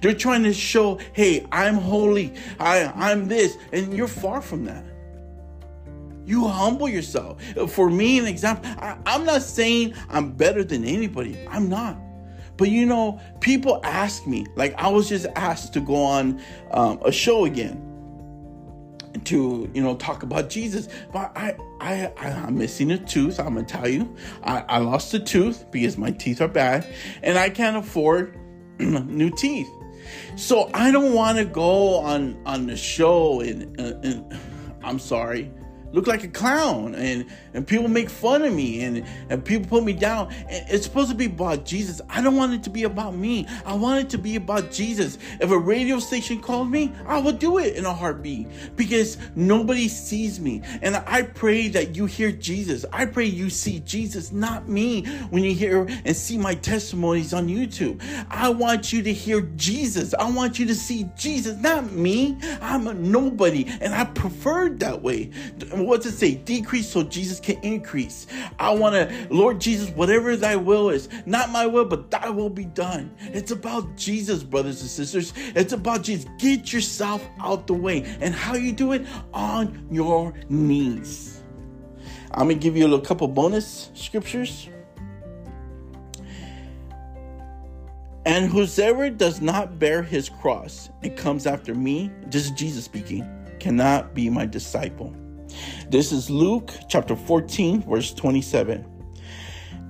They're 0.00 0.14
trying 0.14 0.42
to 0.44 0.52
show, 0.52 0.98
hey, 1.12 1.46
I'm 1.50 1.76
holy, 1.76 2.34
I, 2.58 2.92
I'm 2.94 3.28
this, 3.28 3.56
and 3.72 3.94
you're 3.94 4.08
far 4.08 4.42
from 4.42 4.64
that. 4.66 4.84
You 6.30 6.46
humble 6.46 6.88
yourself. 6.88 7.42
For 7.70 7.90
me, 7.90 8.20
an 8.20 8.26
example, 8.26 8.70
I, 8.78 8.96
I'm 9.04 9.24
not 9.24 9.42
saying 9.42 9.94
I'm 10.08 10.30
better 10.30 10.62
than 10.62 10.84
anybody. 10.84 11.44
I'm 11.48 11.68
not. 11.68 11.96
But 12.56 12.68
you 12.70 12.86
know, 12.86 13.20
people 13.40 13.80
ask 13.82 14.28
me, 14.28 14.46
like 14.54 14.72
I 14.74 14.86
was 14.86 15.08
just 15.08 15.26
asked 15.34 15.72
to 15.72 15.80
go 15.80 15.96
on 15.96 16.40
um, 16.70 17.00
a 17.04 17.10
show 17.10 17.46
again 17.46 17.88
to 19.24 19.68
you 19.74 19.82
know 19.82 19.96
talk 19.96 20.22
about 20.22 20.50
Jesus. 20.50 20.88
But 21.12 21.32
I 21.34 21.56
I, 21.80 22.12
I 22.16 22.28
am 22.28 22.58
missing 22.58 22.92
a 22.92 22.98
tooth. 22.98 23.40
I'm 23.40 23.54
gonna 23.54 23.66
tell 23.66 23.88
you, 23.88 24.14
I, 24.44 24.60
I 24.68 24.78
lost 24.78 25.12
a 25.14 25.18
tooth 25.18 25.68
because 25.72 25.98
my 25.98 26.12
teeth 26.12 26.40
are 26.40 26.48
bad, 26.48 26.86
and 27.24 27.36
I 27.38 27.50
can't 27.50 27.76
afford 27.76 28.38
new 28.78 29.30
teeth. 29.30 29.68
So 30.36 30.70
I 30.72 30.92
don't 30.92 31.12
want 31.12 31.38
to 31.38 31.44
go 31.44 31.96
on 31.96 32.40
on 32.46 32.68
the 32.68 32.76
show 32.76 33.40
and, 33.40 33.80
uh, 33.80 33.94
and 34.04 34.38
I'm 34.82 34.98
sorry, 34.98 35.50
look 35.92 36.06
like 36.06 36.24
a 36.24 36.28
clown 36.28 36.94
and 36.94 37.26
and 37.54 37.66
people 37.66 37.88
make 37.88 38.08
fun 38.08 38.42
of 38.42 38.52
me 38.52 38.84
and 38.84 39.04
and 39.28 39.44
people 39.44 39.68
put 39.68 39.84
me 39.84 39.92
down. 39.92 40.28
It's 40.48 40.84
supposed 40.84 41.10
to 41.10 41.16
be 41.16 41.26
about 41.26 41.64
jesus. 41.64 42.00
I 42.08 42.20
don't 42.20 42.36
want 42.36 42.54
it 42.54 42.62
to 42.64 42.70
be 42.70 42.84
about 42.84 43.14
me. 43.14 43.46
I 43.64 43.74
want 43.74 44.00
it 44.00 44.10
to 44.10 44.18
be 44.18 44.36
about 44.36 44.70
jesus. 44.70 45.18
If 45.40 45.50
a 45.50 45.58
radio 45.58 45.98
station 45.98 46.40
called 46.40 46.70
me 46.70 46.92
i 47.06 47.18
will 47.18 47.32
do 47.32 47.58
it 47.58 47.76
in 47.76 47.84
a 47.84 47.92
heartbeat 47.92 48.48
because 48.76 49.18
nobody 49.34 49.88
sees 49.88 50.40
me. 50.40 50.62
And 50.82 50.96
i 50.96 51.22
pray 51.22 51.68
that 51.68 51.96
you 51.96 52.06
hear 52.06 52.32
jesus. 52.32 52.84
I 52.92 53.06
pray 53.06 53.26
you 53.26 53.50
see 53.50 53.80
jesus 53.80 54.32
not 54.32 54.68
me 54.68 55.04
when 55.30 55.44
you 55.44 55.54
hear 55.54 55.86
and 56.04 56.16
see 56.16 56.38
my 56.38 56.54
testimonies 56.54 57.32
on 57.34 57.48
youtube. 57.48 58.00
I 58.30 58.50
want 58.50 58.92
you 58.92 59.02
to 59.02 59.12
hear 59.12 59.40
jesus. 59.56 60.14
I 60.14 60.30
want 60.30 60.58
you 60.58 60.66
to 60.66 60.74
see 60.74 61.08
jesus 61.16 61.56
not 61.58 61.90
me. 61.92 62.38
I'm 62.60 62.86
a 62.86 62.94
nobody 62.94 63.66
and 63.80 63.94
i 63.94 64.04
prefer 64.04 64.66
it 64.66 64.78
that 64.80 65.02
way. 65.02 65.30
What's 65.72 66.06
it 66.06 66.12
say? 66.12 66.34
Decrease 66.34 66.88
so 66.88 67.02
Jesus 67.02 67.39
can 67.42 67.58
increase. 67.62 68.26
I 68.58 68.74
want 68.74 68.94
to, 68.94 69.34
Lord 69.34 69.60
Jesus, 69.60 69.90
whatever 69.90 70.36
thy 70.36 70.56
will 70.56 70.90
is, 70.90 71.08
not 71.26 71.50
my 71.50 71.66
will, 71.66 71.84
but 71.84 72.10
thy 72.10 72.28
will 72.30 72.50
be 72.50 72.64
done. 72.64 73.14
It's 73.20 73.50
about 73.50 73.96
Jesus, 73.96 74.42
brothers 74.42 74.80
and 74.80 74.90
sisters. 74.90 75.32
It's 75.36 75.72
about 75.72 76.02
Jesus. 76.02 76.26
Get 76.38 76.72
yourself 76.72 77.26
out 77.40 77.66
the 77.66 77.74
way. 77.74 78.04
And 78.20 78.34
how 78.34 78.54
you 78.54 78.72
do 78.72 78.92
it? 78.92 79.06
On 79.34 79.86
your 79.90 80.34
knees. 80.48 81.42
I'm 82.32 82.46
going 82.46 82.58
to 82.58 82.62
give 82.62 82.76
you 82.76 82.94
a 82.94 83.00
couple 83.00 83.26
bonus 83.26 83.90
scriptures. 83.94 84.68
And 88.26 88.50
whosoever 88.50 89.10
does 89.10 89.40
not 89.40 89.78
bear 89.78 90.02
his 90.02 90.28
cross 90.28 90.90
and 91.02 91.16
comes 91.16 91.46
after 91.46 91.74
me, 91.74 92.12
this 92.26 92.44
is 92.44 92.50
Jesus 92.52 92.84
speaking, 92.84 93.26
cannot 93.58 94.14
be 94.14 94.28
my 94.30 94.46
disciple. 94.46 95.14
This 95.88 96.12
is 96.12 96.30
Luke 96.30 96.72
chapter 96.88 97.16
14, 97.16 97.82
verse 97.82 98.12
27. 98.12 98.84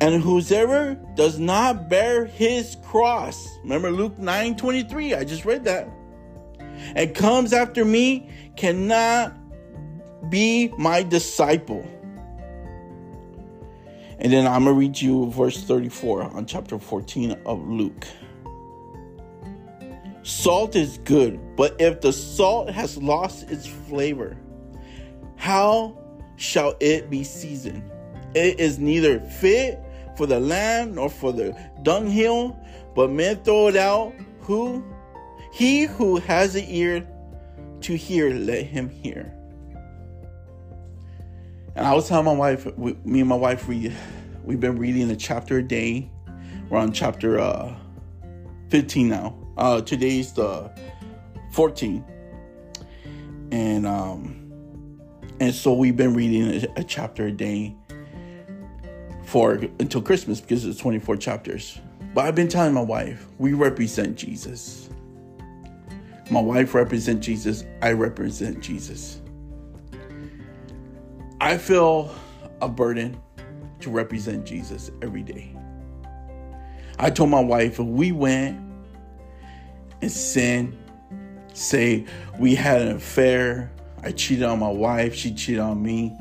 And 0.01 0.23
whosoever 0.23 0.94
does 1.14 1.38
not 1.38 1.88
bear 1.90 2.25
his 2.25 2.77
cross, 2.85 3.59
remember 3.62 3.90
Luke 3.90 4.18
9 4.18 4.57
23, 4.57 5.14
I 5.14 5.25
just 5.25 5.44
read 5.44 5.64
that, 5.64 5.88
and 6.96 7.14
comes 7.14 7.53
after 7.53 7.85
me 7.85 8.31
cannot 8.57 9.37
be 10.31 10.73
my 10.79 11.03
disciple. 11.03 11.87
And 14.18 14.33
then 14.33 14.46
I'm 14.46 14.64
going 14.64 14.75
to 14.77 14.81
read 14.81 15.01
you 15.01 15.31
verse 15.31 15.62
34 15.62 16.25
on 16.25 16.46
chapter 16.46 16.79
14 16.79 17.40
of 17.46 17.66
Luke. 17.66 18.07
Salt 20.23 20.77
is 20.77 20.99
good, 20.99 21.40
but 21.57 21.75
if 21.81 22.03
the 22.03 22.12
salt 22.12 22.70
has 22.70 22.99
lost 22.99 23.51
its 23.51 23.66
flavor, 23.66 24.37
how 25.40 25.96
shall 26.37 26.74
it 26.81 27.09
be 27.09 27.24
seasoned? 27.24 27.90
It 28.35 28.61
is 28.61 28.79
neither 28.79 29.20
fit 29.20 29.81
for 30.14 30.26
the 30.26 30.38
land 30.38 30.96
nor 30.96 31.09
for 31.09 31.33
the 31.33 31.59
dunghill, 31.83 32.59
but 32.94 33.11
men 33.11 33.42
throw 33.42 33.68
it 33.68 33.76
out. 33.76 34.12
Who? 34.40 34.85
He 35.50 35.85
who 35.85 36.16
has 36.16 36.57
an 36.57 36.66
ear 36.68 37.09
to 37.81 37.96
hear, 37.96 38.35
let 38.35 38.66
him 38.66 38.90
hear. 38.90 39.35
And 41.74 41.87
I 41.87 41.94
was 41.94 42.07
telling 42.07 42.26
my 42.26 42.35
wife, 42.35 42.66
we, 42.76 42.92
me 43.05 43.20
and 43.20 43.29
my 43.29 43.35
wife 43.37 43.66
read, 43.66 43.96
we've 44.44 44.61
been 44.61 44.76
reading 44.76 45.11
a 45.11 45.16
chapter 45.16 45.59
a 45.59 45.62
day. 45.62 46.11
We're 46.68 46.81
on 46.81 46.92
chapter 46.92 47.40
uh, 47.40 47.74
15 48.68 49.09
now. 49.09 49.38
Uh, 49.57 49.81
today's 49.81 50.35
the 50.35 50.70
14. 51.53 52.05
And 53.53 53.87
um, 53.87 54.39
and 55.40 55.55
so 55.55 55.72
we've 55.72 55.96
been 55.96 56.14
reading 56.14 56.62
a, 56.76 56.81
a 56.81 56.85
chapter 56.85 57.26
a 57.26 57.33
day 57.33 57.74
for 59.24 59.55
until 59.79 60.03
Christmas 60.03 60.40
because 60.40 60.64
it's 60.66 60.79
24 60.79 61.16
chapters. 61.16 61.79
But 62.14 62.26
I've 62.26 62.35
been 62.35 62.48
telling 62.48 62.74
my 62.74 62.83
wife, 62.83 63.26
we 63.38 63.55
represent 63.55 64.16
Jesus. 64.16 64.90
My 66.31 66.40
wife 66.40 66.74
represents 66.74 67.24
Jesus. 67.24 67.64
I 67.81 67.92
represent 67.92 68.61
Jesus. 68.61 69.20
I 71.40 71.57
feel 71.57 72.14
a 72.61 72.68
burden 72.68 73.20
to 73.81 73.90
represent 73.90 74.44
Jesus 74.44 74.90
every 75.00 75.22
day. 75.22 75.57
I 76.98 77.09
told 77.09 77.31
my 77.31 77.40
wife 77.40 77.81
if 77.81 77.87
we 77.87 78.12
went 78.12 78.61
and 80.03 80.12
sin, 80.12 80.79
say 81.55 82.05
we 82.38 82.55
had 82.55 82.83
an 82.83 82.96
affair, 82.96 83.72
I 84.03 84.13
cheated 84.13 84.45
on 84.45 84.59
my 84.59 84.71
wife, 84.71 85.15
she 85.15 85.33
cheated 85.35 85.61
on 85.61 85.83
me. 85.83 86.17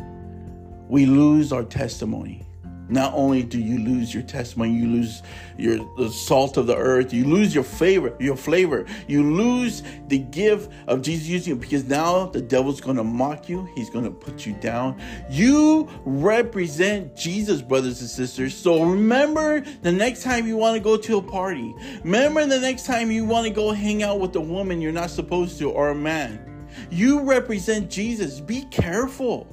We 0.87 1.05
lose 1.05 1.53
our 1.53 1.63
testimony. 1.63 2.45
not 2.89 3.13
only 3.13 3.43
do 3.43 3.59
you 3.59 3.77
lose 3.77 4.13
your 4.13 4.23
testimony, 4.23 4.73
you 4.73 4.87
lose 4.87 5.21
your 5.57 5.77
the 5.97 6.09
salt 6.09 6.57
of 6.57 6.65
the 6.65 6.75
earth, 6.75 7.13
you 7.13 7.23
lose 7.23 7.53
your 7.53 7.63
flavor, 7.63 8.15
your 8.19 8.35
flavor, 8.35 8.85
you 9.07 9.23
lose 9.23 9.83
the 10.07 10.17
gift 10.17 10.71
of 10.87 11.01
Jesus 11.01 11.27
using 11.27 11.53
you 11.53 11.59
because 11.59 11.83
now 11.85 12.25
the 12.25 12.41
devil's 12.41 12.81
gonna 12.81 13.03
mock 13.03 13.47
you, 13.47 13.69
he's 13.75 13.89
gonna 13.89 14.11
put 14.11 14.45
you 14.45 14.53
down. 14.53 14.99
You 15.29 15.87
represent 16.03 17.15
Jesus, 17.15 17.61
brothers 17.61 18.01
and 18.01 18.09
sisters. 18.09 18.55
So 18.55 18.83
remember 18.83 19.61
the 19.83 19.91
next 19.91 20.23
time 20.23 20.47
you 20.47 20.57
want 20.57 20.75
to 20.75 20.81
go 20.81 20.97
to 20.97 21.17
a 21.17 21.21
party, 21.21 21.73
remember 22.03 22.45
the 22.45 22.59
next 22.59 22.85
time 22.85 23.11
you 23.11 23.23
want 23.23 23.45
to 23.45 23.53
go 23.53 23.71
hang 23.71 24.01
out 24.01 24.19
with 24.19 24.35
a 24.35 24.41
woman 24.41 24.81
you're 24.81 24.91
not 24.91 25.11
supposed 25.11 25.59
to 25.59 25.69
or 25.69 25.89
a 25.89 25.95
man. 25.95 26.45
You 26.89 27.21
represent 27.21 27.89
Jesus. 27.89 28.39
Be 28.39 28.63
careful. 28.65 29.47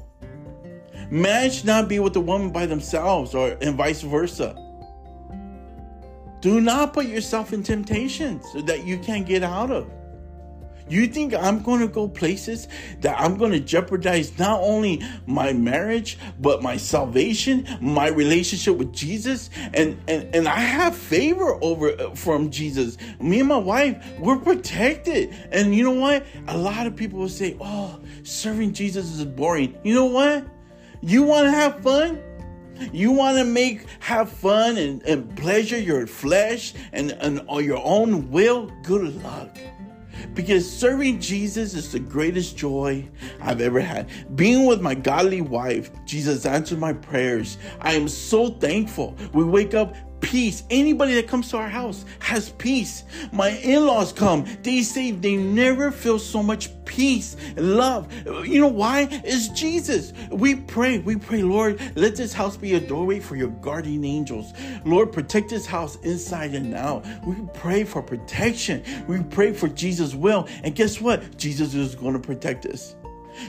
Man 1.10 1.50
should 1.50 1.66
not 1.66 1.88
be 1.88 1.98
with 2.00 2.16
a 2.16 2.20
woman 2.20 2.50
by 2.50 2.66
themselves 2.66 3.34
or 3.34 3.56
and 3.60 3.76
vice 3.76 4.02
versa. 4.02 4.54
Do 6.40 6.60
not 6.60 6.92
put 6.92 7.06
yourself 7.06 7.52
in 7.52 7.62
temptations 7.62 8.44
that 8.66 8.84
you 8.84 8.98
can't 8.98 9.26
get 9.26 9.42
out 9.42 9.70
of. 9.70 9.90
You 10.88 11.06
think 11.08 11.34
I'm 11.34 11.62
going 11.62 11.80
to 11.80 11.88
go 11.88 12.08
places 12.08 12.68
that 13.00 13.18
I'm 13.18 13.36
going 13.36 13.52
to 13.52 13.60
jeopardize 13.60 14.38
not 14.38 14.60
only 14.60 15.02
my 15.26 15.52
marriage, 15.52 16.18
but 16.40 16.62
my 16.62 16.76
salvation, 16.76 17.66
my 17.80 18.08
relationship 18.08 18.76
with 18.76 18.92
Jesus? 18.92 19.50
And, 19.74 20.00
and, 20.06 20.34
and 20.34 20.48
I 20.48 20.60
have 20.60 20.96
favor 20.96 21.58
over 21.62 21.90
uh, 22.00 22.14
from 22.14 22.50
Jesus. 22.50 22.98
Me 23.20 23.40
and 23.40 23.48
my 23.48 23.56
wife, 23.56 24.04
we're 24.18 24.38
protected. 24.38 25.34
And 25.50 25.74
you 25.74 25.82
know 25.82 26.00
what? 26.00 26.24
A 26.48 26.56
lot 26.56 26.86
of 26.86 26.94
people 26.94 27.18
will 27.18 27.28
say, 27.28 27.56
oh, 27.60 28.00
serving 28.22 28.72
Jesus 28.72 29.12
is 29.12 29.24
boring. 29.24 29.76
You 29.82 29.94
know 29.94 30.06
what? 30.06 30.46
You 31.00 31.22
want 31.24 31.46
to 31.46 31.50
have 31.50 31.82
fun? 31.82 32.22
You 32.92 33.10
want 33.10 33.38
to 33.38 33.44
make 33.44 33.86
have 34.00 34.30
fun 34.30 34.76
and, 34.76 35.02
and 35.02 35.34
pleasure 35.36 35.78
your 35.78 36.06
flesh 36.06 36.74
and, 36.92 37.12
and 37.12 37.42
your 37.64 37.80
own 37.82 38.30
will? 38.30 38.70
Good 38.82 39.22
luck. 39.22 39.56
Because 40.34 40.70
serving 40.70 41.20
Jesus 41.20 41.74
is 41.74 41.92
the 41.92 41.98
greatest 41.98 42.56
joy 42.56 43.08
I've 43.40 43.60
ever 43.60 43.80
had. 43.80 44.08
Being 44.36 44.66
with 44.66 44.80
my 44.80 44.94
godly 44.94 45.40
wife, 45.40 45.90
Jesus 46.04 46.46
answered 46.46 46.78
my 46.78 46.92
prayers. 46.92 47.58
I 47.80 47.94
am 47.94 48.08
so 48.08 48.50
thankful. 48.50 49.16
We 49.32 49.44
wake 49.44 49.74
up 49.74 49.94
peace. 50.20 50.62
Anybody 50.70 51.14
that 51.14 51.28
comes 51.28 51.50
to 51.50 51.56
our 51.56 51.68
house 51.68 52.04
has 52.20 52.50
peace. 52.50 53.04
My 53.32 53.50
in 53.50 53.86
laws 53.86 54.12
come, 54.12 54.46
they 54.62 54.82
say 54.82 55.10
they 55.10 55.36
never 55.36 55.90
feel 55.90 56.18
so 56.18 56.42
much 56.42 56.70
peace 56.84 57.36
and 57.56 57.76
love. 57.76 58.12
You 58.46 58.60
know 58.60 58.68
why? 58.68 59.08
It's 59.24 59.48
Jesus. 59.48 60.12
We 60.30 60.56
pray, 60.56 60.98
we 60.98 61.16
pray, 61.16 61.42
Lord, 61.42 61.80
let 61.96 62.16
this 62.16 62.32
house 62.32 62.56
be 62.56 62.74
a 62.74 62.80
doorway 62.80 63.20
for 63.20 63.36
your 63.36 63.50
guardian 63.50 64.04
angels. 64.04 64.52
Lord, 64.84 65.12
protect 65.12 65.50
this 65.50 65.66
house 65.66 65.96
inside 65.96 66.54
and 66.54 66.74
out. 66.74 67.04
We 67.26 67.36
pray 67.54 67.84
for 67.84 68.02
protection. 68.02 68.82
We 69.06 69.22
pray 69.22 69.52
for 69.52 69.68
Jesus' 69.68 70.14
will. 70.14 70.48
And 70.62 70.74
guess 70.74 71.00
what? 71.00 71.36
Jesus 71.36 71.74
is 71.74 71.94
going 71.94 72.14
to 72.14 72.20
protect 72.20 72.66
us. 72.66 72.96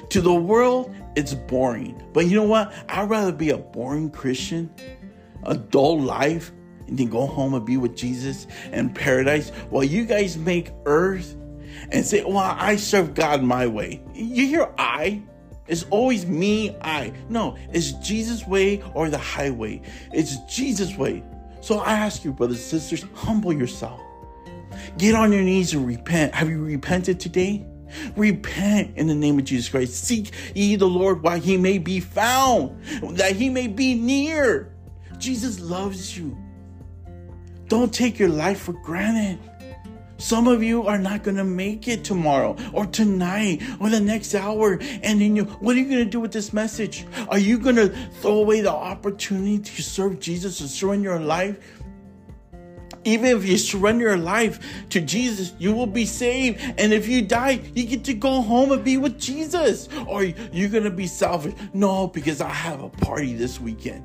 To 0.10 0.22
the 0.22 0.34
world, 0.34 0.94
it's 1.16 1.34
boring. 1.34 2.02
But 2.14 2.28
you 2.28 2.36
know 2.36 2.44
what? 2.44 2.74
I'd 2.90 3.10
rather 3.10 3.32
be 3.32 3.52
a 3.52 3.58
boring 3.58 4.10
Christian, 4.10 4.70
a 5.44 5.56
dull 5.56 6.00
life, 6.02 6.52
and 6.88 6.98
then 6.98 7.10
go 7.10 7.26
home 7.26 7.54
and 7.54 7.66
be 7.66 7.78
with 7.78 7.96
Jesus 7.96 8.48
and 8.72 8.94
paradise 8.94 9.50
while 9.70 9.84
you 9.84 10.06
guys 10.06 10.38
make 10.38 10.72
earth 10.86 11.36
and 11.92 12.06
say, 12.06 12.24
Well, 12.24 12.38
I 12.38 12.76
serve 12.76 13.14
God 13.14 13.44
my 13.44 13.68
way. 13.68 14.02
You 14.14 14.48
hear 14.48 14.74
I? 14.78 15.22
It's 15.68 15.84
always 15.90 16.26
me, 16.26 16.76
I. 16.82 17.12
No, 17.30 17.58
it's 17.72 17.92
Jesus' 17.94 18.48
way 18.48 18.82
or 18.94 19.10
the 19.10 19.18
highway. 19.18 19.82
It's 20.14 20.38
Jesus' 20.54 20.96
way. 20.96 21.24
So 21.62 21.80
I 21.80 21.94
ask 21.94 22.24
you, 22.24 22.32
brothers 22.32 22.58
and 22.58 22.82
sisters, 22.82 23.06
humble 23.14 23.52
yourself. 23.52 24.00
Get 24.98 25.16
on 25.16 25.32
your 25.32 25.42
knees 25.42 25.74
and 25.74 25.86
repent. 25.86 26.34
Have 26.34 26.50
you 26.50 26.64
repented 26.64 27.20
today? 27.20 27.66
Repent 28.16 28.98
in 28.98 29.08
the 29.08 29.16
name 29.16 29.38
of 29.40 29.46
Jesus 29.46 29.70
Christ. 29.70 30.06
Seek 30.06 30.32
ye 30.56 30.76
the 30.76 30.88
Lord 30.88 31.24
while 31.24 31.40
he 31.40 31.58
may 31.58 31.78
be 31.78 32.00
found, 32.00 32.82
that 33.18 33.36
he 33.36 33.50
may 33.50 33.68
be 33.68 33.96
near. 33.96 34.74
Jesus 35.18 35.60
loves 35.60 36.18
you. 36.18 36.38
Don't 37.68 37.94
take 37.94 38.18
your 38.18 38.30
life 38.30 38.62
for 38.62 38.74
granted. 38.74 39.40
Some 40.20 40.48
of 40.48 40.64
you 40.64 40.88
are 40.88 40.98
not 40.98 41.24
going 41.24 41.38
to 41.38 41.44
make 41.44 41.88
it 41.88 42.04
tomorrow 42.04 42.56
or 42.74 42.88
tonight 42.88 43.62
or 43.80 43.90
the 43.90 44.00
next 44.00 44.34
hour. 44.34 44.80
And 45.04 45.22
then 45.22 45.36
you, 45.36 45.44
what 45.44 45.76
are 45.76 45.80
you 45.80 45.86
going 45.86 46.04
to 46.04 46.10
do 46.10 46.20
with 46.20 46.32
this 46.32 46.54
message? 46.54 47.06
Are 47.30 47.38
you 47.38 47.60
going 47.60 47.76
to 47.76 47.90
throw 48.22 48.40
away 48.40 48.62
the 48.62 48.72
opportunity 48.72 49.60
to 49.60 49.84
serve 49.84 50.20
Jesus 50.20 50.60
and 50.60 50.70
surrender 50.70 51.12
your 51.12 51.20
life? 51.20 51.58
Even 53.04 53.38
if 53.38 53.46
you 53.46 53.58
surrender 53.58 54.06
your 54.06 54.18
life 54.18 54.60
to 54.90 55.00
Jesus, 55.00 55.54
you 55.60 55.72
will 55.72 55.88
be 55.88 56.06
saved. 56.06 56.60
And 56.78 56.92
if 56.92 57.08
you 57.08 57.22
die, 57.22 57.62
you 57.76 57.86
get 57.86 58.04
to 58.06 58.14
go 58.14 58.42
home 58.42 58.72
and 58.72 58.84
be 58.84 58.98
with 58.98 59.20
Jesus. 59.20 59.88
Or 60.08 60.24
you're 60.24 60.70
going 60.70 60.84
to 60.84 60.90
be 60.90 61.08
selfish. 61.08 61.54
No, 61.74 62.08
because 62.08 62.42
I 62.42 62.50
have 62.50 62.82
a 62.82 62.90
party 62.90 63.36
this 63.36 63.62
weekend 63.62 64.04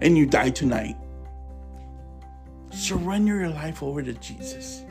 and 0.00 0.16
you 0.16 0.24
die 0.24 0.50
tonight. 0.50 0.96
Surrender 2.70 3.40
your 3.40 3.48
life 3.50 3.82
over 3.82 4.02
to 4.02 4.12
Jesus. 4.14 4.84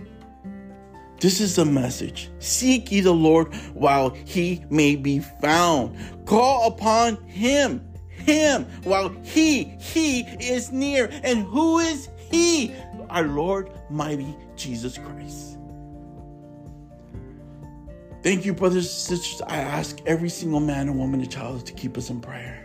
This 1.19 1.41
is 1.41 1.55
the 1.55 1.65
message. 1.65 2.29
Seek 2.39 2.91
ye 2.91 3.01
the 3.01 3.11
Lord 3.11 3.53
while 3.73 4.11
he 4.11 4.63
may 4.69 4.95
be 4.95 5.19
found. 5.19 5.97
Call 6.25 6.67
upon 6.67 7.15
him, 7.25 7.81
him, 8.07 8.65
while 8.83 9.09
he, 9.23 9.63
he 9.79 10.21
is 10.21 10.71
near. 10.71 11.09
And 11.23 11.43
who 11.45 11.79
is 11.79 12.09
he? 12.31 12.73
Our 13.09 13.23
Lord, 13.23 13.71
mighty 13.89 14.35
Jesus 14.55 14.97
Christ. 14.97 15.57
Thank 18.21 18.45
you, 18.45 18.53
brothers 18.53 18.85
and 18.85 19.19
sisters. 19.19 19.41
I 19.47 19.57
ask 19.57 19.99
every 20.05 20.29
single 20.29 20.59
man 20.59 20.89
and 20.89 20.99
woman 20.99 21.21
and 21.21 21.31
child 21.31 21.65
to 21.65 21.73
keep 21.73 21.97
us 21.97 22.09
in 22.09 22.19
prayer. 22.19 22.63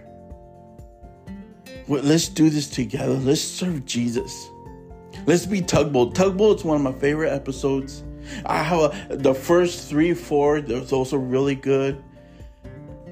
Let's 1.89 2.29
do 2.29 2.51
this 2.51 2.69
together. 2.69 3.15
Let's 3.15 3.41
serve 3.41 3.87
Jesus. 3.87 4.49
Let's 5.27 5.47
be 5.47 5.61
tugboat. 5.61 6.15
Tugboat 6.15 6.59
is 6.59 6.65
one 6.65 6.77
of 6.77 6.83
my 6.83 6.99
favorite 6.99 7.31
episodes. 7.31 8.05
I 8.47 8.63
have 8.63 8.79
a, 9.11 9.17
the 9.17 9.35
first 9.35 9.89
three, 9.89 10.15
four. 10.15 10.61
There's 10.61 10.93
also 10.93 11.17
really 11.17 11.55
good. 11.55 12.03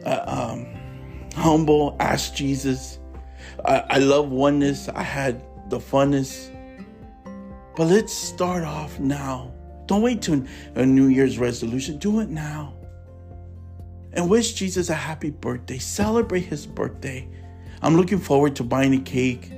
Uh, 0.05 0.25
um, 0.27 0.67
humble. 1.35 1.97
Ask 2.01 2.35
Jesus. 2.35 2.99
I, 3.65 3.85
I 3.91 3.99
love 3.99 4.31
oneness. 4.31 4.89
I 4.89 5.03
had 5.03 5.43
the 5.69 5.79
funnest. 5.79 6.57
But 7.77 7.87
let's 7.87 8.13
start 8.13 8.65
off 8.65 8.99
now. 8.99 9.53
Don't 9.87 10.03
wait 10.03 10.23
to 10.23 10.47
a 10.75 10.87
New 10.87 11.07
Year's 11.07 11.39
resolution. 11.39 11.99
Do 11.99 12.21
it 12.21 12.29
now. 12.29 12.75
And 14.13 14.29
wish 14.29 14.55
Jesus 14.55 14.91
a 14.91 14.95
happy 14.95 15.31
birthday. 15.31 15.79
Celebrate 15.79 16.43
his 16.43 16.67
birthday. 16.67 17.29
I'm 17.83 17.97
looking 17.97 18.19
forward 18.19 18.57
to 18.57 18.65
buying 18.65 18.95
a 18.95 19.01
cake 19.01 19.51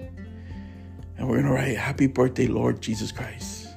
and 1.23 1.31
we're 1.31 1.37
going 1.37 1.47
to 1.47 1.53
write, 1.53 1.77
Happy 1.77 2.09
birthday, 2.09 2.49
Lord 2.49 2.81
Jesus 2.81 3.13
Christ. 3.13 3.69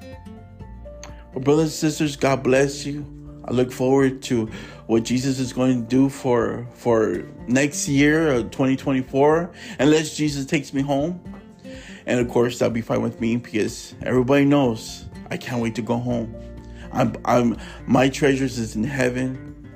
Well, 1.32 1.44
brothers 1.44 1.66
and 1.66 1.72
sisters, 1.74 2.16
God 2.16 2.42
bless 2.42 2.88
you. 2.88 3.06
I 3.46 3.52
look 3.52 3.72
forward 3.72 4.24
to 4.24 4.48
what 4.88 5.04
Jesus 5.04 5.38
is 5.38 5.54
going 5.54 5.84
to 5.84 5.88
do 5.88 6.10
for 6.10 6.68
for 6.74 7.24
next 7.48 7.88
year, 7.88 8.30
uh, 8.30 8.42
2024, 8.44 9.52
unless 9.78 10.18
Jesus 10.18 10.48
takes 10.48 10.74
me 10.74 10.82
home. 10.82 11.22
And 12.08 12.20
of 12.20 12.30
course, 12.30 12.58
that'll 12.58 12.74
be 12.74 12.82
fine 12.82 13.04
with 13.04 13.22
me 13.22 13.36
because 13.36 13.94
everybody 14.02 14.46
knows 14.46 15.06
I 15.30 15.38
can't 15.38 15.62
wait 15.62 15.76
to 15.76 15.84
go 15.84 15.98
home. 15.98 16.36
I'm, 16.92 17.16
I'm 17.26 17.58
my 17.86 18.10
treasures 18.10 18.58
is 18.58 18.76
in 18.76 18.84
heaven. 18.84 19.70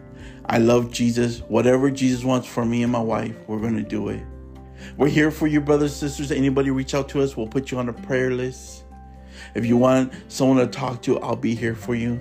I 0.45 0.57
love 0.57 0.89
Jesus. 0.89 1.41
Whatever 1.41 1.91
Jesus 1.91 2.23
wants 2.23 2.47
for 2.47 2.65
me 2.65 2.81
and 2.81 2.91
my 2.91 3.01
wife, 3.01 3.35
we're 3.45 3.59
gonna 3.59 3.83
do 3.83 4.09
it. 4.09 4.23
We're 4.97 5.09
here 5.09 5.31
for 5.31 5.47
you, 5.47 5.61
brothers 5.61 5.91
and 6.01 6.11
sisters. 6.11 6.31
Anybody 6.31 6.71
reach 6.71 6.93
out 6.93 7.09
to 7.09 7.21
us, 7.21 7.37
we'll 7.37 7.47
put 7.47 7.71
you 7.71 7.79
on 7.79 7.89
a 7.89 7.93
prayer 7.93 8.31
list. 8.31 8.83
If 9.55 9.65
you 9.65 9.77
want 9.77 10.13
someone 10.27 10.57
to 10.57 10.67
talk 10.67 11.01
to, 11.03 11.19
I'll 11.19 11.35
be 11.35 11.55
here 11.55 11.75
for 11.75 11.95
you. 11.95 12.19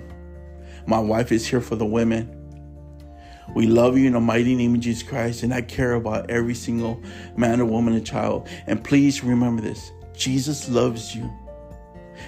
My 0.87 0.99
wife 0.99 1.31
is 1.31 1.45
here 1.45 1.61
for 1.61 1.75
the 1.75 1.85
women. 1.85 2.35
We 3.55 3.67
love 3.67 3.97
you 3.97 4.07
in 4.07 4.13
the 4.13 4.19
mighty 4.19 4.55
name 4.55 4.75
of 4.75 4.81
Jesus 4.81 5.03
Christ, 5.03 5.43
and 5.43 5.53
I 5.53 5.61
care 5.61 5.93
about 5.93 6.29
every 6.29 6.53
single 6.53 7.01
man 7.35 7.59
or 7.59 7.65
woman 7.65 7.93
and 7.93 8.05
child. 8.05 8.47
And 8.67 8.83
please 8.83 9.23
remember 9.23 9.61
this 9.61 9.91
Jesus 10.13 10.69
loves 10.69 11.15
you. 11.15 11.31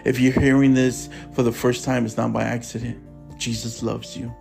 If 0.06 0.20
you're 0.20 0.34
hearing 0.34 0.74
this 0.74 1.10
for 1.34 1.44
the 1.44 1.52
first 1.52 1.86
time, 1.86 2.06
it's 2.06 2.18
not 2.18 2.34
by 2.34 2.44
accident. 2.44 3.00
Jesus 3.38 3.84
loves 3.84 4.18
you. 4.18 4.34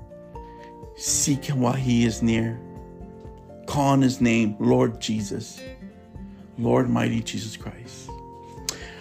Seek 0.97 1.45
him 1.45 1.61
while 1.61 1.73
he 1.73 2.05
is 2.05 2.23
near. 2.23 2.61
Call 3.67 3.89
on 3.89 4.03
his 4.03 4.21
name, 4.21 4.57
Lord 4.59 5.01
Jesus. 5.01 5.61
Lord 6.63 6.89
mighty 6.89 7.23
Jesus 7.23 7.57
Christ. 7.57 8.09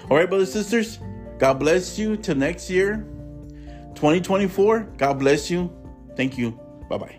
All 0.10 0.17
right, 0.17 0.28
brothers 0.28 0.56
and 0.56 0.65
sisters, 0.65 1.00
God 1.38 1.60
bless 1.60 2.00
you 2.00 2.17
till 2.17 2.36
next 2.36 2.69
year, 2.69 3.06
2024. 3.95 4.82
God 4.98 5.19
bless 5.19 5.50
you. 5.52 5.72
Thank 6.15 6.38
you. 6.38 6.60
Bye 6.89 6.98
bye. 6.98 7.18